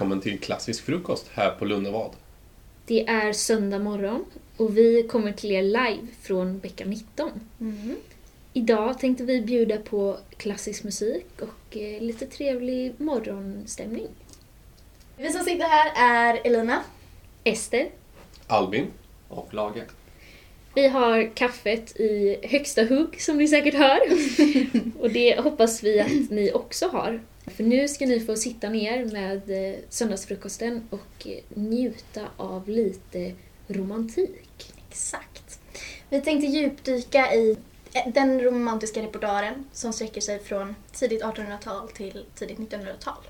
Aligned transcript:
välkommen 0.00 0.20
till 0.20 0.40
Klassisk 0.40 0.84
frukost 0.84 1.30
här 1.34 1.50
på 1.50 1.64
Lunnevad. 1.64 2.10
Det 2.86 3.08
är 3.08 3.32
söndag 3.32 3.78
morgon 3.78 4.24
och 4.56 4.76
vi 4.76 5.02
kommer 5.02 5.32
till 5.32 5.50
er 5.50 5.62
live 5.62 6.06
från 6.22 6.58
Bäcka 6.58 6.84
19. 6.84 7.30
Mm. 7.60 7.96
Idag 8.52 8.98
tänkte 8.98 9.24
vi 9.24 9.40
bjuda 9.40 9.76
på 9.76 10.18
klassisk 10.36 10.84
musik 10.84 11.26
och 11.40 11.76
eh, 11.76 12.02
lite 12.02 12.26
trevlig 12.26 12.92
morgonstämning. 13.00 14.08
Vi 15.16 15.32
som 15.32 15.44
sitter 15.44 15.64
här 15.64 15.92
är 15.96 16.40
Elina. 16.44 16.82
Ester, 17.44 17.88
Albin, 18.46 18.86
och 19.28 19.54
Lage. 19.54 19.82
vi 20.74 20.88
har 20.88 21.36
kaffet 21.36 22.00
i 22.00 22.38
högsta 22.42 22.84
hugg 22.84 23.20
som 23.20 23.38
ni 23.38 23.48
säkert 23.48 23.74
hör. 23.74 24.00
och 25.00 25.10
det 25.10 25.40
hoppas 25.40 25.82
vi 25.82 26.00
att 26.00 26.30
ni 26.30 26.52
också 26.52 26.88
har. 26.88 27.20
För 27.50 27.64
nu 27.64 27.88
ska 27.88 28.06
ni 28.06 28.20
få 28.20 28.36
sitta 28.36 28.68
ner 28.68 29.04
med 29.04 29.50
eh, 29.50 29.78
söndagsfrukosten 29.88 30.88
och 30.90 31.26
eh, 31.26 31.38
njuta 31.48 32.28
av 32.36 32.68
lite 32.68 33.32
romantik. 33.66 34.72
Exakt. 34.88 35.60
Vi 36.08 36.20
tänkte 36.20 36.46
djupdyka 36.46 37.34
i 37.34 37.56
eh, 37.94 38.12
den 38.12 38.40
romantiska 38.40 39.02
repertoaren 39.02 39.64
som 39.72 39.92
sträcker 39.92 40.20
sig 40.20 40.38
från 40.38 40.74
tidigt 40.92 41.22
1800-tal 41.22 41.88
till 41.88 42.24
tidigt 42.34 42.58
1900-tal. 42.58 43.22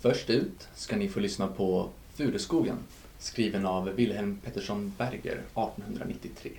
Först 0.00 0.30
ut 0.30 0.68
ska 0.74 0.96
ni 0.96 1.08
få 1.08 1.20
lyssna 1.20 1.48
på 1.48 1.88
Furuskogen, 2.14 2.76
skriven 3.18 3.66
av 3.66 3.88
Wilhelm 3.88 4.40
Pettersson 4.44 4.94
Berger 4.98 5.32
1893. 5.32 6.50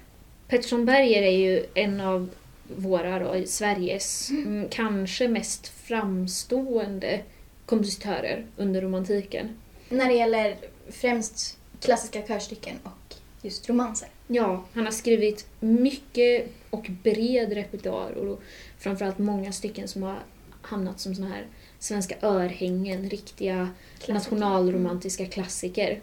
Pettersson 0.48 0.86
Berger 0.86 1.22
är 1.22 1.38
ju 1.38 1.66
en 1.74 2.02
av 2.02 2.30
våra, 2.68 3.20
då, 3.20 3.44
Sveriges, 3.46 4.30
mm, 4.30 4.70
kanske 4.70 5.28
mest 5.28 5.68
framstående 5.68 7.22
kompositörer 7.66 8.46
under 8.58 8.82
romantiken. 8.82 9.50
När 9.90 10.08
det 10.08 10.14
gäller 10.14 10.58
främst 10.90 11.58
klassiska 11.80 12.22
körstycken 12.22 12.76
och 12.84 13.16
just 13.42 13.70
romanser. 13.70 14.10
Ja, 14.28 14.66
han 14.74 14.86
har 14.86 14.92
skrivit 14.92 15.48
mycket 15.60 16.48
och 16.70 16.90
bred 17.04 17.54
repertoar 17.54 18.12
och 18.12 18.42
framförallt 18.80 19.18
många 19.18 19.52
stycken 19.52 19.88
som 19.88 20.04
har 20.04 20.20
hamnat 20.62 21.00
som 21.00 21.16
såna 21.16 21.28
här 21.28 21.48
svenska 21.80 22.16
örhängen, 22.22 23.10
riktiga 23.10 23.70
Klassiker. 23.94 24.14
nationalromantiska 24.14 25.26
klassiker. 25.26 26.02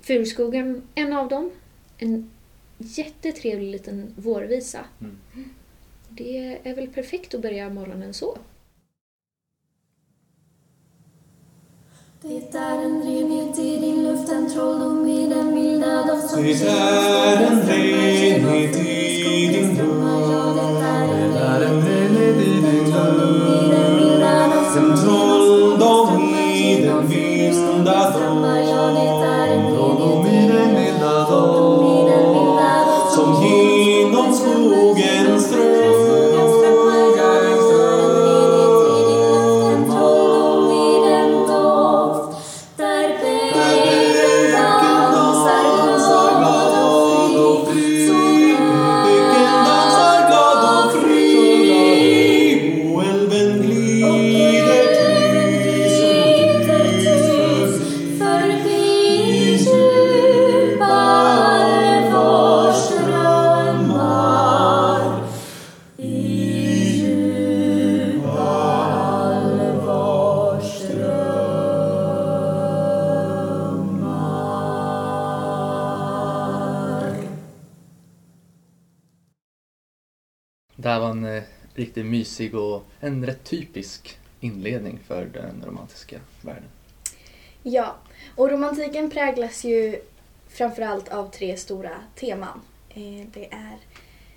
Furuskogen, 0.00 0.82
en 0.94 1.12
av 1.12 1.28
dem. 1.28 1.50
En 1.98 2.30
jättetrevlig 2.78 3.70
liten 3.70 4.14
vårvisa. 4.16 4.84
Mm. 5.00 5.18
Det 6.10 6.58
är 6.62 6.74
väl 6.74 6.88
perfekt 6.88 7.34
att 7.34 7.42
börja 7.42 7.70
morgonen 7.70 8.14
så. 8.14 8.38
Det 12.22 12.58
är 12.58 12.84
en 12.84 13.02
renhet 13.02 13.58
i 13.58 13.76
din 13.76 14.02
luft, 14.02 14.32
en 14.32 14.50
trolldom 14.50 15.08
i 15.08 15.28
den 15.28 15.54
milda 15.54 16.04
doft 16.06 16.30
som 16.30 16.42
Det 16.42 16.52
är 16.52 17.46
en 17.46 17.62
renhet 17.62 18.76
i 18.76 19.48
din 19.52 19.68
luft. 19.68 20.19
Riktigt 81.80 82.06
mysig 82.06 82.54
och 82.54 82.84
en 83.00 83.26
rätt 83.26 83.44
typisk 83.44 84.18
inledning 84.40 84.98
för 85.06 85.24
den 85.24 85.64
romantiska 85.66 86.20
världen. 86.42 86.68
Ja, 87.62 87.96
och 88.36 88.50
romantiken 88.50 89.10
präglas 89.10 89.64
ju 89.64 90.00
framförallt 90.48 91.08
av 91.08 91.30
tre 91.30 91.56
stora 91.56 91.90
teman. 92.16 92.60
Eh, 92.90 93.26
Det 93.32 93.46
är 93.52 93.76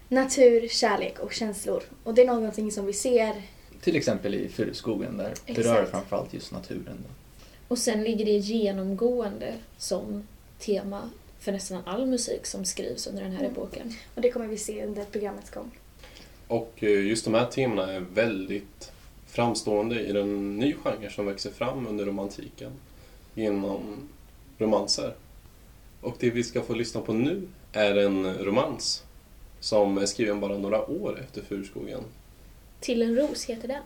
natur, 0.07 0.67
kärlek 0.67 1.19
och 1.19 1.33
känslor. 1.33 1.83
Och 2.03 2.13
det 2.13 2.21
är 2.21 2.25
någonting 2.27 2.71
som 2.71 2.85
vi 2.85 2.93
ser 2.93 3.41
Till 3.81 3.95
exempel 3.95 4.35
i 4.35 4.49
Furuskogen 4.49 5.17
där 5.17 5.29
Exakt. 5.31 5.55
berör 5.55 5.85
framförallt 5.85 6.33
just 6.33 6.51
naturen. 6.51 6.97
Då. 7.07 7.09
Och 7.67 7.77
sen 7.77 8.03
ligger 8.03 8.25
det 8.25 8.31
genomgående 8.37 9.53
som 9.77 10.27
tema 10.59 11.09
för 11.39 11.51
nästan 11.51 11.81
all 11.85 12.05
musik 12.05 12.45
som 12.45 12.65
skrivs 12.65 13.07
under 13.07 13.23
den 13.23 13.31
här 13.31 13.39
Mm. 13.39 13.51
epoken. 13.51 13.93
och 14.15 14.21
det 14.21 14.31
kommer 14.31 14.47
vi 14.47 14.57
se 14.57 14.85
under 14.85 15.03
programmets 15.05 15.49
gång. 15.49 15.71
Och 16.47 16.83
eh, 16.83 17.07
just 17.07 17.25
de 17.25 17.33
här 17.33 17.45
temana 17.45 17.91
är 17.91 17.99
väldigt 17.99 18.91
framstående 19.27 20.01
i 20.01 20.11
den 20.11 20.57
nya 20.57 20.75
genre 20.75 21.09
som 21.09 21.25
växer 21.25 21.51
fram 21.51 21.87
under 21.87 22.05
romantiken 22.05 22.71
genom 23.33 24.09
romanser. 24.57 25.13
Och 26.01 26.15
det 26.19 26.29
vi 26.29 26.43
ska 26.43 26.61
få 26.61 26.73
lyssna 26.73 27.01
på 27.01 27.13
nu 27.13 27.47
är 27.71 27.95
en 27.95 28.33
romans 28.37 29.03
som 29.59 29.97
är 29.97 30.05
skriven 30.05 30.39
bara 30.39 30.57
några 30.57 30.85
år 30.85 31.19
efter 31.19 31.41
Furuskogen. 31.41 32.03
Till 32.79 33.01
en 33.01 33.15
ros 33.15 33.45
heter 33.45 33.67
den. 33.67 33.83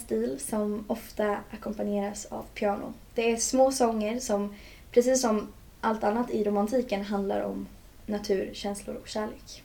Stil 0.00 0.40
som 0.40 0.84
ofta 0.88 1.38
ackompanjeras 1.50 2.26
av 2.26 2.44
piano. 2.54 2.92
Det 3.14 3.32
är 3.32 3.36
små 3.36 3.72
sånger 3.72 4.20
som, 4.20 4.54
precis 4.90 5.20
som 5.20 5.52
allt 5.80 6.04
annat 6.04 6.30
i 6.30 6.44
romantiken, 6.44 7.04
handlar 7.04 7.40
om 7.40 7.66
natur, 8.06 8.50
känslor 8.52 8.96
och 8.96 9.08
kärlek. 9.08 9.62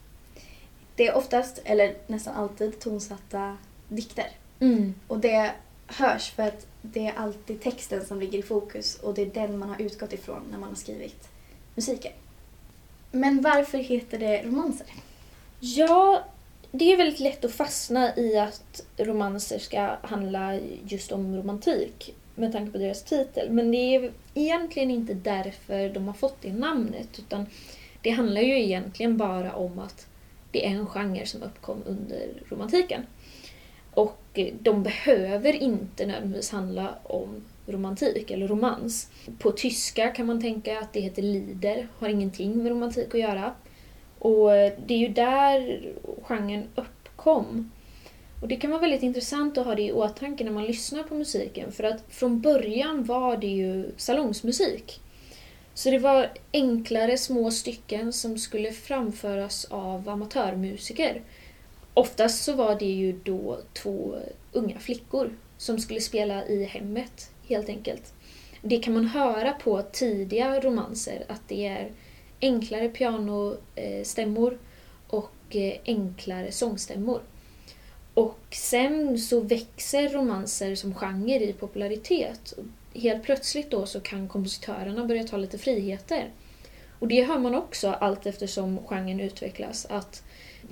Det 0.96 1.08
är 1.08 1.18
oftast, 1.18 1.62
eller 1.64 1.96
nästan 2.08 2.36
alltid, 2.36 2.80
tonsatta 2.80 3.58
dikter. 3.88 4.28
Mm. 4.60 4.94
Och 5.08 5.20
det 5.20 5.52
hörs 5.88 6.32
för 6.32 6.44
att 6.44 6.68
det 6.82 7.08
är 7.08 7.14
alltid 7.18 7.62
texten 7.62 8.06
som 8.06 8.20
ligger 8.20 8.40
i 8.40 8.44
fokus 8.44 8.96
och 8.96 9.14
det 9.14 9.22
är 9.22 9.26
den 9.26 9.58
man 9.58 9.70
har 9.70 9.82
utgått 9.82 10.14
ifrån 10.14 10.42
när 10.52 10.58
man 10.58 10.70
har 10.70 10.76
skrivit 10.76 11.30
musiken. 11.76 12.12
Men 13.12 13.42
varför 13.42 13.78
heter 13.78 14.20
det 14.20 14.44
romanser? 14.44 14.88
Ja, 15.60 16.24
det 16.78 16.94
är 16.94 16.98
väldigt 16.98 17.20
lätt 17.20 17.46
att 17.46 17.52
fastna 17.52 18.18
i 18.18 18.38
att 18.38 18.84
romanser 18.98 19.60
ska 19.60 19.98
handla 20.02 20.60
just 20.88 21.12
om 21.12 21.36
romantik 21.38 22.16
med 22.36 22.52
tanke 22.52 22.72
på 22.72 22.78
deras 22.78 23.04
titel. 23.04 23.52
Men 23.52 23.72
det 23.72 23.78
är 23.78 24.12
egentligen 24.34 24.92
inte 24.92 25.14
därför 25.14 25.90
de 25.90 26.08
har 26.08 26.14
fått 26.14 26.42
det 26.42 26.54
namnet 26.54 27.20
utan 27.20 27.46
det 28.02 28.10
handlar 28.10 28.42
ju 28.42 28.64
egentligen 28.64 29.18
bara 29.18 29.54
om 29.54 29.80
att 29.80 30.08
det 30.52 30.66
är 30.66 30.70
en 30.70 30.88
genre 30.88 31.26
som 31.26 31.44
uppkom 31.44 31.84
under 31.86 32.44
romantiken. 32.50 33.06
Och 33.94 34.40
de 34.60 34.84
behöver 34.84 35.54
inte 35.54 36.06
nödvändigtvis 36.06 36.52
handla 36.52 36.96
om 37.04 37.44
romantik 37.68 38.32
eller 38.32 38.48
romans. 38.48 39.10
På 39.40 39.52
tyska 39.52 40.08
kan 40.08 40.26
man 40.26 40.42
tänka 40.42 40.80
att 40.80 40.94
det 40.94 41.00
heter 41.00 41.22
lider, 41.22 41.88
har 42.00 42.10
ingenting 42.10 42.58
med 42.58 42.72
romantik 42.72 43.14
att 43.14 43.20
göra. 43.20 43.54
Och 44.26 44.50
det 44.86 44.94
är 44.94 44.98
ju 44.98 45.08
där 45.08 45.82
genren 46.22 46.68
uppkom. 46.76 47.72
Och 48.42 48.48
det 48.48 48.56
kan 48.56 48.72
vara 48.72 48.82
väldigt 48.82 49.04
intressant 49.04 49.58
att 49.58 49.66
ha 49.66 49.76
det 49.76 49.82
i 49.82 49.92
åtanke 49.92 50.44
när 50.44 50.52
man 50.52 50.66
lyssnar 50.66 51.04
på 51.04 51.16
musiken 51.16 51.72
för 51.72 51.84
att 51.84 52.04
från 52.10 52.42
början 52.42 53.04
var 53.04 53.38
det 53.38 53.48
ju 53.48 53.92
salongsmusik. 53.98 55.02
Så 55.74 55.92
det 55.92 55.98
var 55.98 56.32
enklare 56.54 57.18
små 57.18 57.52
stycken 57.52 58.14
som 58.14 58.38
skulle 58.38 58.72
framföras 58.72 59.66
av 59.66 60.10
amatörmusiker. 60.10 61.22
Oftast 61.94 62.44
så 62.44 62.54
var 62.54 62.80
det 62.80 62.86
ju 62.86 63.20
då 63.24 63.60
två 63.74 64.16
unga 64.52 64.80
flickor 64.80 65.30
som 65.58 65.80
skulle 65.80 66.02
spela 66.02 66.46
i 66.46 66.64
hemmet, 66.64 67.32
helt 67.48 67.70
enkelt. 67.70 68.14
Det 68.62 68.78
kan 68.78 68.94
man 68.94 69.06
höra 69.06 69.52
på 69.52 69.82
tidiga 69.82 70.60
romanser, 70.60 71.26
att 71.28 71.42
det 71.48 71.68
är 71.68 71.92
enklare 72.42 72.90
pianostämmor 72.90 74.58
och 75.08 75.56
eh, 75.56 75.74
enklare 75.86 76.52
sångstämmor. 76.52 77.22
Och 78.14 78.40
sen 78.52 79.18
så 79.18 79.40
växer 79.40 80.10
romanser 80.10 80.76
som 80.76 80.94
genre 80.96 81.44
i 81.44 81.54
popularitet. 81.54 82.54
Helt 82.94 83.24
plötsligt 83.24 83.72
då 83.72 83.86
så 83.86 84.00
kan 84.00 84.28
kompositörerna 84.28 85.06
börja 85.06 85.24
ta 85.24 85.38
lite 85.38 85.58
friheter. 85.58 86.30
Och 87.00 87.08
det 87.08 87.24
hör 87.24 87.40
man 87.40 87.56
också 87.56 87.90
allt 87.90 88.26
eftersom 88.26 88.80
genren 88.88 89.20
utvecklas. 89.20 89.86
Att 89.90 90.24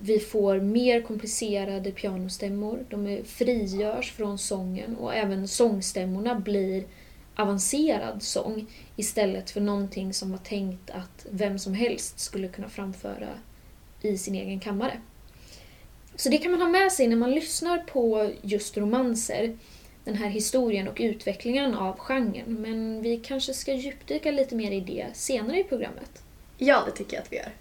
vi 0.01 0.19
får 0.19 0.59
mer 0.59 1.01
komplicerade 1.01 1.91
pianostämmor, 1.91 2.85
de 2.89 3.21
frigörs 3.25 4.11
från 4.11 4.37
sången 4.37 4.95
och 4.95 5.15
även 5.15 5.47
sångstämmorna 5.47 6.35
blir 6.35 6.83
avancerad 7.35 8.23
sång 8.23 8.65
istället 8.95 9.49
för 9.49 9.61
någonting 9.61 10.13
som 10.13 10.31
var 10.31 10.37
tänkt 10.37 10.89
att 10.89 11.25
vem 11.29 11.59
som 11.59 11.73
helst 11.73 12.19
skulle 12.19 12.47
kunna 12.47 12.69
framföra 12.69 13.29
i 14.01 14.17
sin 14.17 14.35
egen 14.35 14.59
kammare. 14.59 15.01
Så 16.15 16.29
det 16.29 16.37
kan 16.37 16.51
man 16.51 16.61
ha 16.61 16.69
med 16.69 16.91
sig 16.91 17.07
när 17.07 17.15
man 17.15 17.31
lyssnar 17.31 17.77
på 17.77 18.31
just 18.41 18.77
romanser, 18.77 19.57
den 20.03 20.15
här 20.15 20.29
historien 20.29 20.87
och 20.87 20.97
utvecklingen 20.99 21.75
av 21.75 21.97
genren. 21.97 22.61
Men 22.61 23.01
vi 23.01 23.17
kanske 23.17 23.53
ska 23.53 23.73
djupdyka 23.73 24.31
lite 24.31 24.55
mer 24.55 24.71
i 24.71 24.79
det 24.79 25.07
senare 25.13 25.59
i 25.59 25.63
programmet. 25.63 26.23
Ja, 26.57 26.83
det 26.85 26.91
tycker 26.91 27.15
jag 27.15 27.23
att 27.23 27.31
vi 27.31 27.37
gör. 27.37 27.51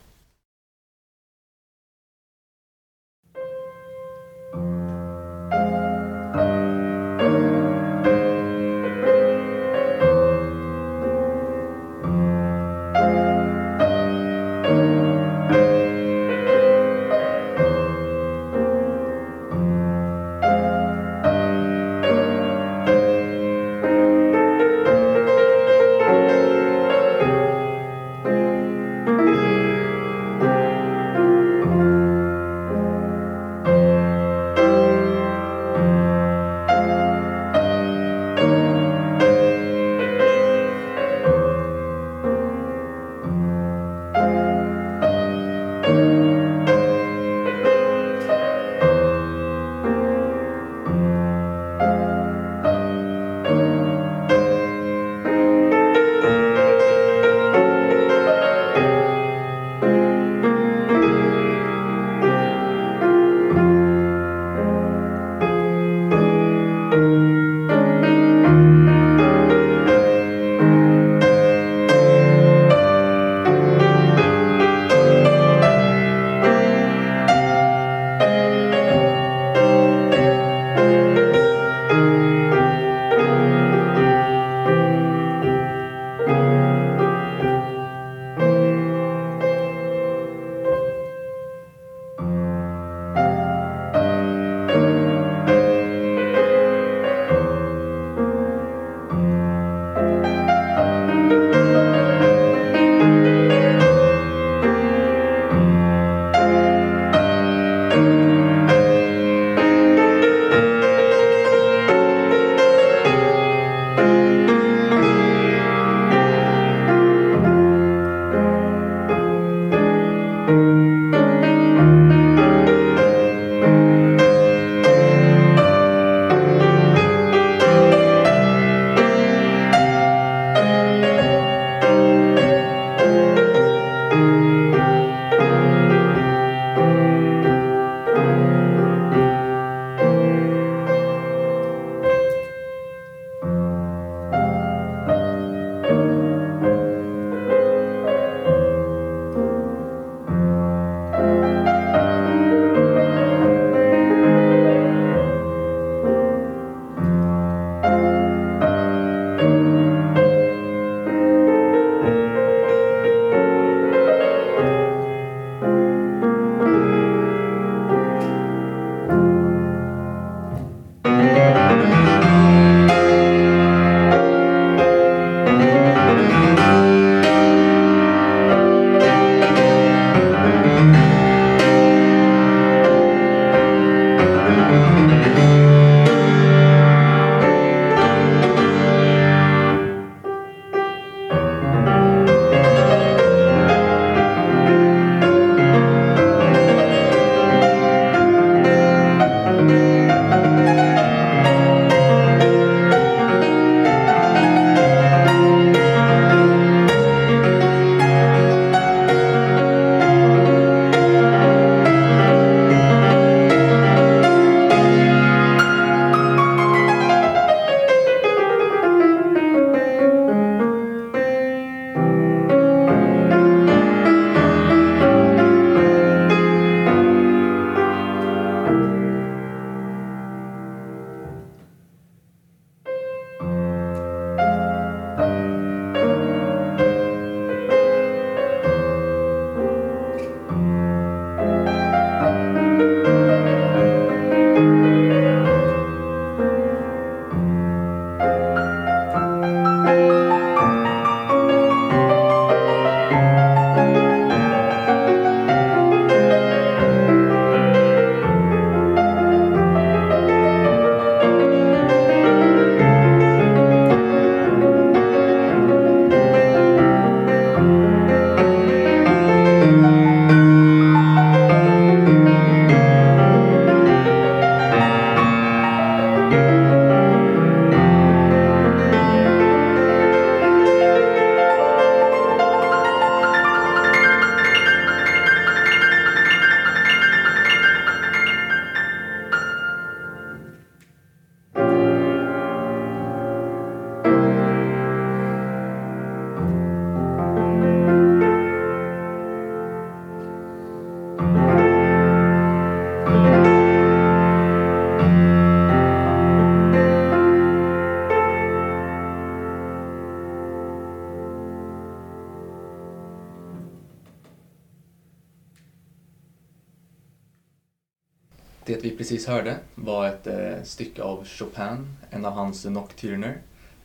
Precis 319.23 319.35
hörde 319.35 319.57
var 319.75 320.09
ett 320.09 320.27
eh, 320.27 320.63
stycke 320.65 321.03
av 321.03 321.25
Chopin, 321.27 321.97
en 322.11 322.25
av 322.25 322.33
hans 322.33 322.65
nocturner. 322.65 323.39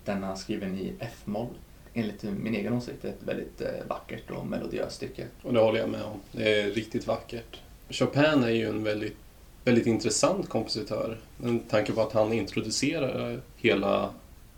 Denna 0.06 0.36
skriven 0.36 0.76
i 0.76 0.94
F-moll. 1.00 1.50
Enligt 1.94 2.24
min 2.24 2.56
egen 2.56 2.74
åsikt 2.74 3.06
ett 3.06 3.24
väldigt 3.26 3.62
eh, 3.62 3.88
vackert 3.88 4.32
och 4.32 4.48
melodiöst 4.48 4.96
stycke. 4.96 5.26
Och 5.44 5.54
det 5.54 5.60
håller 5.60 5.80
jag 5.80 5.90
med 5.90 6.04
om. 6.04 6.20
Det 6.32 6.62
är 6.62 6.72
riktigt 6.72 7.08
vackert. 7.08 7.62
Chopin 7.90 8.44
är 8.44 8.50
ju 8.50 8.70
en 8.70 8.84
väldigt, 8.84 9.18
väldigt 9.64 9.88
intressant 9.88 10.50
kompositör. 10.50 11.18
Med 11.38 11.70
tanke 11.70 11.92
på 11.92 12.02
att 12.02 12.14
han 12.14 12.34
introducerar 12.34 13.42
hela 13.58 14.10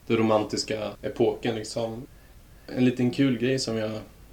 den 0.07 0.17
romantiska 0.17 0.91
epoken. 1.01 1.55
Liksom. 1.55 2.03
En 2.75 2.85
liten 2.85 3.11
kul 3.11 3.37
grej 3.37 3.59
som 3.59 3.77
jag 3.77 3.91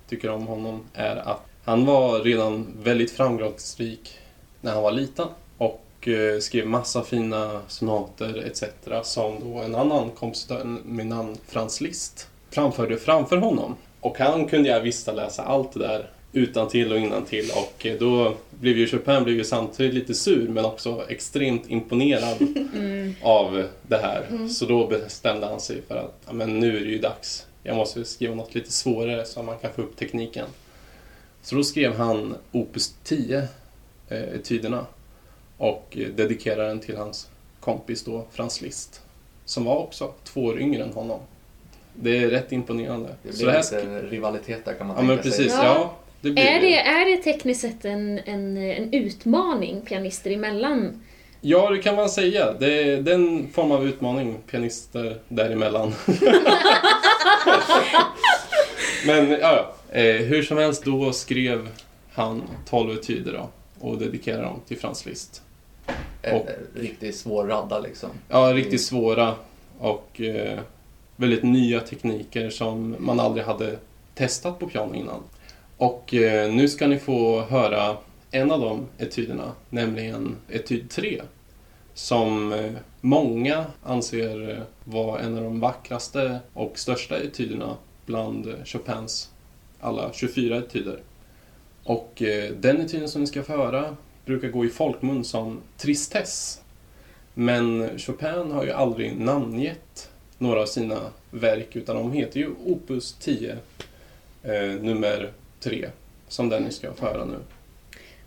tycker 0.09 0.31
om 0.31 0.47
honom 0.47 0.85
är 0.95 1.17
att 1.17 1.43
han 1.65 1.87
var 1.87 2.21
redan 2.21 2.67
väldigt 2.83 3.11
framgångsrik 3.11 4.19
när 4.61 4.73
han 4.73 4.83
var 4.83 4.93
liten. 4.93 5.29
Och 5.59 5.86
eh, 6.09 6.39
skrev 6.41 6.67
massa 6.67 7.03
fina 7.03 7.61
sonater 7.69 8.45
etc. 8.47 8.65
Som 9.03 9.41
då 9.41 9.59
en 9.59 9.75
annan 9.75 10.11
kompositör 10.11 10.65
med 10.85 11.07
namn 11.07 11.37
Franz 11.49 11.81
Liszt 11.81 12.29
framförde 12.51 12.97
framför 12.97 13.37
honom. 13.37 13.77
Och 14.01 14.19
han 14.19 14.47
kunde 14.47 14.69
jag 14.69 14.81
visst 14.81 15.07
läsa 15.07 15.43
allt 15.43 15.73
det 15.73 15.79
där 15.79 16.11
utan 16.33 16.69
till 16.69 16.93
och 16.93 16.99
innan 16.99 17.25
till 17.25 17.51
och 17.51 17.87
eh, 17.87 17.99
då 17.99 18.35
blev 18.51 18.79
ju 18.79 18.87
Chopin 18.87 19.25
blev 19.25 19.37
ju 19.37 19.45
samtidigt 19.45 19.95
lite 19.95 20.15
sur 20.15 20.49
men 20.49 20.65
också 20.65 21.05
extremt 21.09 21.71
imponerad 21.71 22.37
av 23.23 23.65
det 23.83 23.97
här. 23.97 24.49
Så 24.49 24.67
då 24.67 24.87
bestämde 24.87 25.47
han 25.47 25.61
sig 25.61 25.83
för 25.89 25.97
att 25.97 26.35
men 26.35 26.61
nu 26.61 26.77
är 26.77 26.81
det 26.81 26.91
ju 26.91 26.99
dags. 26.99 27.47
Jag 27.63 27.77
måste 27.77 28.05
skriva 28.05 28.35
något 28.35 28.55
lite 28.55 28.73
svårare 28.73 29.25
så 29.25 29.43
man 29.43 29.59
kan 29.59 29.73
få 29.73 29.83
upp 29.83 29.97
tekniken. 29.97 30.47
Så 31.43 31.55
då 31.55 31.65
skrev 31.65 31.97
han 31.97 32.37
Opus 32.53 32.95
10, 33.05 33.49
eh, 34.09 34.23
etyderna, 34.23 34.87
och 35.59 35.97
eh, 36.01 36.09
dedikerade 36.09 36.69
den 36.69 36.81
till 36.81 36.97
hans 36.97 37.29
kompis 37.61 38.05
då, 38.05 38.25
Franz 38.33 38.61
Liszt, 38.61 39.01
som 39.45 39.65
var 39.65 39.77
också 39.77 40.13
två 40.25 40.45
år 40.45 40.61
yngre 40.61 40.83
än 40.83 40.93
honom. 40.93 41.21
Det 41.95 42.19
är 42.19 42.29
rätt 42.29 42.53
imponerande. 42.53 43.15
Det 43.23 43.33
Så 43.33 43.37
blir 43.39 43.47
det 43.47 43.53
här 43.53 43.59
lite 43.63 44.01
rivalitet 44.17 44.65
där 44.65 44.75
kan 44.75 44.87
man 44.87 44.97
Ja 44.97 45.03
men 45.03 45.17
tänka 45.17 45.31
sig. 45.31 45.45
precis, 45.45 45.59
Ja. 45.59 45.65
ja. 45.65 45.97
det 46.21 46.31
blir 46.31 46.45
Är 46.45 46.61
det, 46.61 46.77
är 46.81 47.17
det 47.17 47.23
tekniskt 47.23 47.61
sett 47.61 47.85
en, 47.85 48.19
en, 48.25 48.57
en 48.57 48.93
utmaning 48.93 49.81
pianister 49.81 50.31
emellan? 50.31 51.03
Ja, 51.41 51.71
det 51.71 51.79
kan 51.79 51.97
man 51.97 52.09
säga. 52.09 52.53
Det 52.53 52.83
är 52.83 52.97
den 53.03 53.49
form 53.53 53.73
av 53.73 53.87
utmaning 53.89 54.39
pianister 54.51 55.19
däremellan. 55.29 55.93
Men 59.07 59.31
ja. 59.31 59.73
Eh, 59.93 60.05
hur 60.17 60.43
som 60.43 60.57
helst, 60.59 60.85
då 60.85 61.13
skrev 61.13 61.69
han 62.13 62.43
12 62.69 62.99
etyder 62.99 63.33
då 63.33 63.49
och 63.81 63.99
dedikerade 63.99 64.43
dem 64.43 64.61
till 64.69 64.79
Franz 64.79 65.07
Liszt. 65.07 65.43
En 66.23 66.41
Och- 66.41 66.49
eh, 66.49 66.81
riktigt 66.81 67.17
svår 67.17 67.47
radda 67.47 67.81
liksom. 67.81 68.11
Ja, 68.29 68.53
riktigt 68.55 68.83
svåra 68.83 69.35
och 69.79 70.21
eh, 70.21 70.59
väldigt 71.17 71.43
nya 71.43 71.81
tekniker 71.81 72.51
som 72.51 72.97
man 72.99 73.21
aldrig 73.21 73.45
hade 73.47 73.79
testat 74.15 74.59
på 74.59 74.67
piano 74.69 74.95
innan. 74.95 75.23
Och 75.77 76.15
eh, 76.15 76.53
nu 76.53 76.69
ska 76.69 76.87
ni 76.87 76.99
få 76.99 77.41
höra 77.41 77.97
en 78.31 78.51
av 78.51 78.61
de 78.61 78.87
etyderna, 78.99 79.53
nämligen 79.71 80.37
etyd 80.49 80.91
3. 80.91 81.23
Som 81.95 82.53
eh, 82.53 82.73
många 83.01 83.65
anser 83.83 84.51
eh, 84.51 84.63
vara 84.85 85.21
en 85.21 85.37
av 85.37 85.43
de 85.45 85.61
vackraste 85.61 86.39
och 86.53 86.79
största 86.79 87.19
etyderna 87.19 87.77
bland 88.07 88.47
eh, 88.47 88.55
Chopins 88.65 89.31
alla 89.81 90.13
24 90.13 90.57
etyder. 90.59 90.99
Och 91.85 92.23
eh, 92.23 92.51
den 92.53 92.81
etyden 92.81 93.09
som 93.09 93.21
ni 93.21 93.27
ska 93.27 93.43
få 93.43 93.53
höra 93.53 93.97
brukar 94.27 94.49
gå 94.49 94.65
i 94.65 94.69
folkmun 94.69 95.25
som 95.25 95.61
tristess. 95.77 96.61
Men 97.35 97.99
Chopin 97.99 98.51
har 98.53 98.65
ju 98.65 98.71
aldrig 98.71 99.21
namngett 99.21 100.11
några 100.39 100.63
av 100.63 100.67
sina 100.67 101.01
verk 101.31 101.77
utan 101.77 101.97
de 101.97 102.13
heter 102.13 102.41
ju 102.41 102.51
Opus 102.65 103.13
10 103.21 103.57
eh, 104.43 104.53
nummer 104.63 105.33
3 105.61 105.91
som 106.29 106.49
den 106.49 106.63
ni 106.63 106.73
ska 106.73 106.93
få 106.93 107.07
höra 107.07 107.25
nu. 107.25 107.39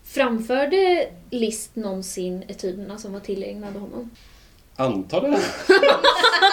Framförde 0.04 1.10
Liszt 1.30 1.76
någonsin 1.76 2.44
etyderna 2.48 2.98
som 2.98 3.14
var 3.14 3.20
tillägnade 3.20 3.80
honom? 3.80 4.10
Antar 4.76 5.22
det? 5.22 5.40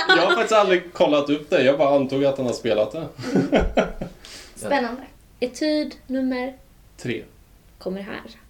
jag 0.09 0.27
har 0.27 0.35
faktiskt 0.35 0.53
aldrig 0.53 0.93
kollat 0.93 1.31
upp 1.31 1.51
det, 1.51 1.63
jag 1.63 1.79
bara 1.79 1.97
antog 1.97 2.25
att 2.25 2.37
han 2.37 2.47
har 2.47 2.53
spelat 2.53 2.93
det. 2.93 3.09
Spännande. 4.55 5.03
Etyd 5.41 5.95
nummer 6.07 6.57
3. 6.97 7.23
kommer 7.79 8.01
här. 8.01 8.46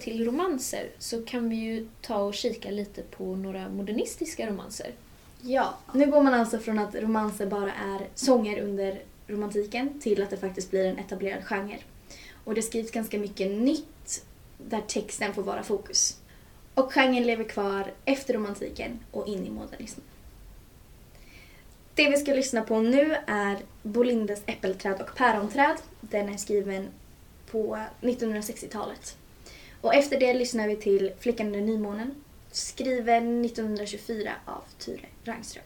Till 0.00 0.24
romanser 0.24 0.90
så 0.98 1.22
kan 1.22 1.48
vi 1.48 1.56
ju 1.56 1.88
ta 2.00 2.16
och 2.16 2.34
kika 2.34 2.70
lite 2.70 3.02
på 3.02 3.36
några 3.36 3.68
modernistiska 3.68 4.50
romanser. 4.50 4.92
Ja, 5.42 5.74
nu 5.94 6.10
går 6.10 6.22
man 6.22 6.34
alltså 6.34 6.58
från 6.58 6.78
att 6.78 6.94
romanser 6.94 7.46
bara 7.46 7.72
är 7.72 8.08
sånger 8.14 8.60
under 8.60 9.02
romantiken 9.26 10.00
till 10.00 10.22
att 10.22 10.30
det 10.30 10.36
faktiskt 10.36 10.70
blir 10.70 10.84
en 10.84 10.98
etablerad 10.98 11.44
genre. 11.44 11.78
Och 12.44 12.54
det 12.54 12.62
skrivs 12.62 12.90
ganska 12.90 13.18
mycket 13.18 13.50
nytt 13.50 14.24
där 14.58 14.80
texten 14.80 15.34
får 15.34 15.42
vara 15.42 15.62
fokus. 15.62 16.16
Och 16.74 16.92
genren 16.92 17.26
lever 17.26 17.44
kvar 17.44 17.92
efter 18.04 18.34
romantiken 18.34 18.98
och 19.10 19.28
in 19.28 19.46
i 19.46 19.50
modernismen. 19.50 20.06
Det 21.94 22.10
vi 22.10 22.16
ska 22.16 22.34
lyssna 22.34 22.62
på 22.62 22.80
nu 22.80 23.16
är 23.26 23.58
Bolindes 23.82 24.42
Äppelträd 24.46 25.00
och 25.00 25.16
päronträd. 25.16 25.76
Den 26.00 26.28
är 26.28 26.36
skriven 26.36 26.88
på 27.50 27.78
1960-talet. 28.00 29.16
Och 29.80 29.94
efter 29.94 30.20
det 30.20 30.34
lyssnar 30.34 30.68
vi 30.68 30.76
till 30.76 31.12
Flickan 31.18 31.46
under 31.46 31.60
nymånen, 31.60 32.14
skriven 32.50 33.44
1924 33.44 34.32
av 34.44 34.62
Ture 34.78 35.06
Rangström. 35.24 35.64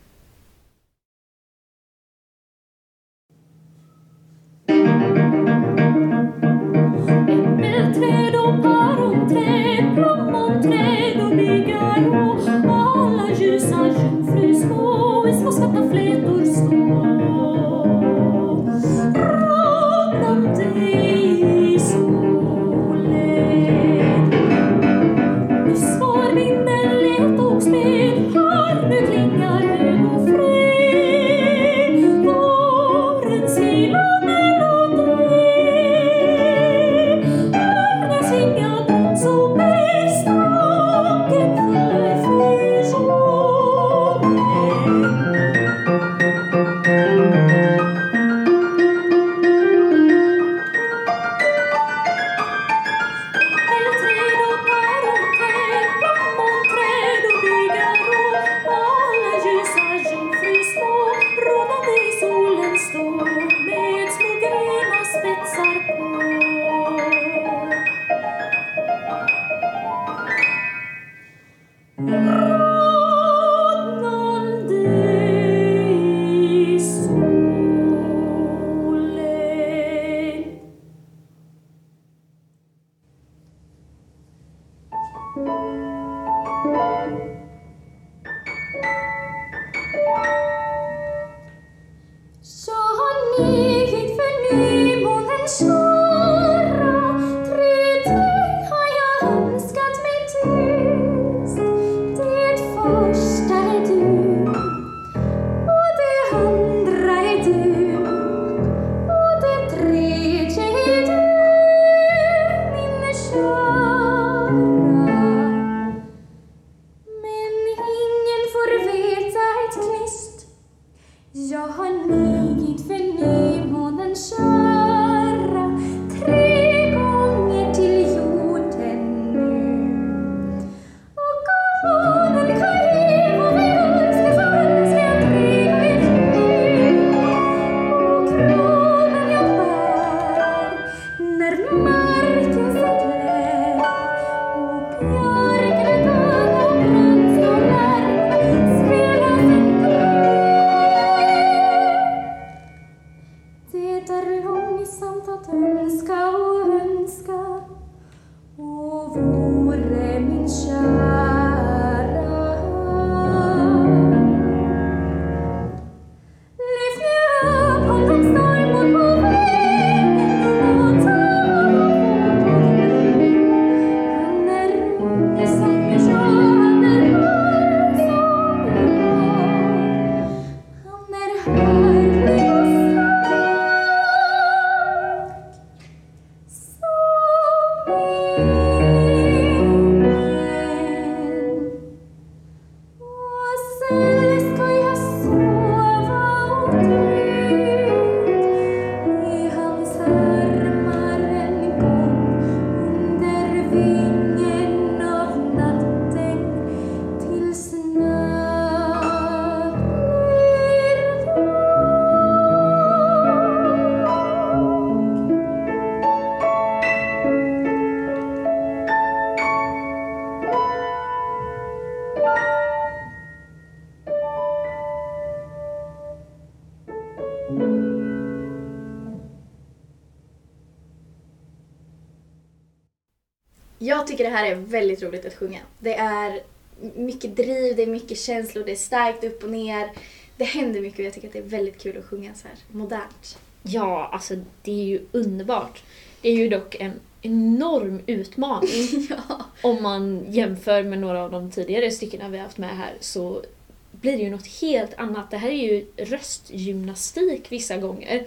Känslor, 238.24 238.64
det 238.64 238.72
är 238.72 238.76
starkt 238.76 239.24
upp 239.24 239.42
och 239.42 239.50
ner. 239.50 239.92
Det 240.36 240.44
händer 240.44 240.80
mycket 240.80 240.98
och 240.98 241.04
jag 241.04 241.12
tycker 241.12 241.28
att 241.28 241.32
det 241.32 241.38
är 241.38 241.42
väldigt 241.42 241.82
kul 241.82 241.98
att 241.98 242.04
sjunga 242.04 242.34
så 242.34 242.48
här 242.48 242.56
modernt. 242.70 243.38
Ja, 243.62 244.10
alltså 244.12 244.34
det 244.62 244.72
är 244.72 244.84
ju 244.84 245.00
underbart. 245.12 245.82
Det 246.20 246.28
är 246.28 246.36
ju 246.36 246.48
dock 246.48 246.74
en 246.74 246.92
enorm 247.22 248.00
utmaning. 248.06 249.06
ja. 249.10 249.44
Om 249.62 249.82
man 249.82 250.24
jämför 250.28 250.82
med 250.82 250.98
några 250.98 251.24
av 251.24 251.30
de 251.30 251.50
tidigare 251.50 251.90
styckena 251.90 252.28
vi 252.28 252.36
har 252.38 252.44
haft 252.44 252.58
med 252.58 252.76
här 252.76 252.94
så 253.00 253.42
blir 253.90 254.16
det 254.16 254.22
ju 254.22 254.30
något 254.30 254.46
helt 254.46 254.94
annat. 254.94 255.30
Det 255.30 255.36
här 255.36 255.48
är 255.48 255.72
ju 255.72 255.86
röstgymnastik 255.96 257.52
vissa 257.52 257.76
gånger. 257.76 258.26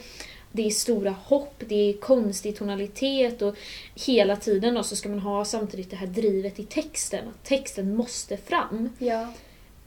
det 0.51 0.65
är 0.65 0.69
stora 0.69 1.15
hopp, 1.23 1.63
det 1.67 1.89
är 1.89 1.93
konstig 1.93 2.57
tonalitet 2.57 3.41
och 3.41 3.55
hela 3.95 4.35
tiden 4.35 4.73
då 4.73 4.83
så 4.83 4.95
ska 4.95 5.09
man 5.09 5.19
ha 5.19 5.45
samtidigt 5.45 5.89
det 5.89 5.95
här 5.95 6.07
drivet 6.07 6.59
i 6.59 6.63
texten. 6.63 7.27
Att 7.27 7.43
texten 7.43 7.95
måste 7.95 8.37
fram. 8.37 8.89
Ja. 8.99 9.33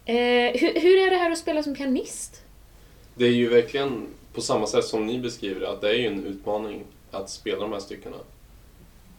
Eh, 0.05 0.15
hur, 0.61 0.81
hur 0.81 0.99
är 1.07 1.11
det 1.11 1.17
här 1.17 1.31
att 1.31 1.39
spela 1.39 1.63
som 1.63 1.75
pianist? 1.75 2.43
Det 3.15 3.25
är 3.25 3.33
ju 3.33 3.49
verkligen 3.49 4.07
på 4.35 4.41
samma 4.41 4.67
sätt 4.67 4.85
som 4.85 5.07
ni 5.07 5.19
beskriver 5.19 5.61
det, 5.61 5.71
att 5.71 5.81
det 5.81 5.89
är 5.89 5.95
ju 5.95 6.07
en 6.07 6.27
utmaning 6.27 6.85
att 7.11 7.31
spela 7.31 7.61
de 7.61 7.73
här 7.73 7.81
styckena. 7.81 8.17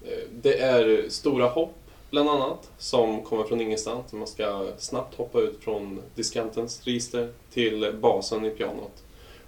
Eh, 0.06 0.28
det 0.42 0.60
är 0.60 1.10
stora 1.10 1.48
hopp, 1.48 1.76
bland 2.10 2.30
annat, 2.30 2.72
som 2.78 3.22
kommer 3.22 3.44
från 3.44 3.62
ingenstans. 3.62 4.14
Man 4.14 4.28
ska 4.28 4.72
snabbt 4.78 5.16
hoppa 5.16 5.40
ut 5.40 5.64
från 5.64 6.02
diskantens 6.16 6.82
register 6.84 7.34
till 7.54 7.94
basen 8.02 8.46
i 8.46 8.50
pianot. 8.50 9.04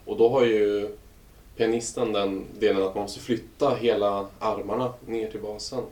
Och 0.05 0.17
då 0.17 0.29
har 0.29 0.45
ju 0.45 0.89
pianisten 1.57 2.13
den 2.13 2.45
delen 2.59 2.83
att 2.83 2.95
man 2.95 3.01
måste 3.01 3.19
flytta 3.19 3.75
hela 3.75 4.27
armarna 4.39 4.93
ner 5.05 5.31
till 5.31 5.41
basen. 5.41 5.83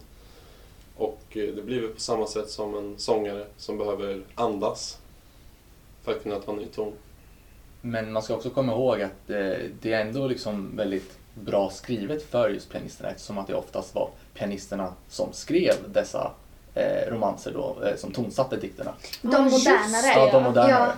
Och 0.97 1.21
eh, 1.30 1.56
det 1.56 1.62
blir 1.62 1.82
väl 1.82 1.89
på 1.89 1.99
samma 1.99 2.27
sätt 2.27 2.49
som 2.49 2.77
en 2.77 2.97
sångare 2.97 3.45
som 3.58 3.77
behöver 3.77 4.21
andas 4.36 4.97
för 6.03 6.11
att 6.11 6.47
en 6.47 6.55
ny 6.55 6.65
ton. 6.65 6.93
Men 7.81 8.11
man 8.11 8.23
ska 8.23 8.33
också 8.33 8.49
komma 8.49 8.71
ihåg 8.71 9.01
att 9.01 9.29
eh, 9.29 9.37
det 9.81 9.93
är 9.93 10.01
ändå 10.01 10.27
liksom 10.27 10.77
väldigt 10.77 11.17
bra 11.33 11.69
skrivet 11.69 12.23
för 12.23 12.49
just 12.49 12.71
pianisterna 12.71 13.09
eftersom 13.09 13.37
att 13.37 13.47
det 13.47 13.55
oftast 13.55 13.95
var 13.95 14.09
pianisterna 14.33 14.93
som 15.09 15.33
skrev 15.33 15.73
dessa 15.87 16.31
eh, 16.73 17.11
romanser 17.11 17.51
då, 17.53 17.77
eh, 17.85 17.95
som 17.95 18.11
tonsatte 18.11 18.57
dikterna. 18.57 18.93
De 19.21 19.27
modernare. 19.43 20.07
Ja, 20.15 20.29
de 20.31 20.43
modernare. 20.43 20.91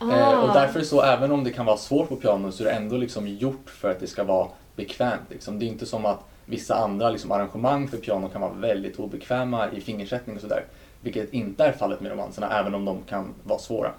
Ja. 0.00 0.12
Eh, 0.12 0.38
och 0.38 0.50
Ah. 0.50 0.54
därför 0.54 0.80
så, 0.82 1.02
även 1.02 1.32
om 1.32 1.44
det 1.44 1.50
kan 1.50 1.66
vara 1.66 1.76
svårt 1.76 2.08
på 2.08 2.16
piano 2.16 2.52
så 2.52 2.62
är 2.62 2.68
det 2.68 2.72
ändå 2.72 2.96
liksom 2.96 3.28
gjort 3.28 3.70
för 3.70 3.90
att 3.90 4.00
det 4.00 4.06
ska 4.06 4.24
vara 4.24 4.48
bekvämt. 4.76 5.22
Liksom. 5.30 5.58
Det 5.58 5.64
är 5.64 5.68
inte 5.68 5.86
som 5.86 6.06
att 6.06 6.20
vissa 6.44 6.74
andra 6.74 7.10
liksom, 7.10 7.32
arrangemang 7.32 7.88
för 7.88 7.96
piano 7.96 8.28
kan 8.28 8.40
vara 8.40 8.52
väldigt 8.52 8.98
obekväma 8.98 9.70
i 9.70 9.80
fingersättning 9.80 10.36
och 10.36 10.42
sådär. 10.42 10.64
Vilket 11.00 11.32
inte 11.32 11.64
är 11.64 11.72
fallet 11.72 12.00
med 12.00 12.12
romanserna, 12.12 12.58
även 12.60 12.74
om 12.74 12.84
de 12.84 13.02
kan 13.08 13.34
vara 13.44 13.58
svåra. 13.58 13.92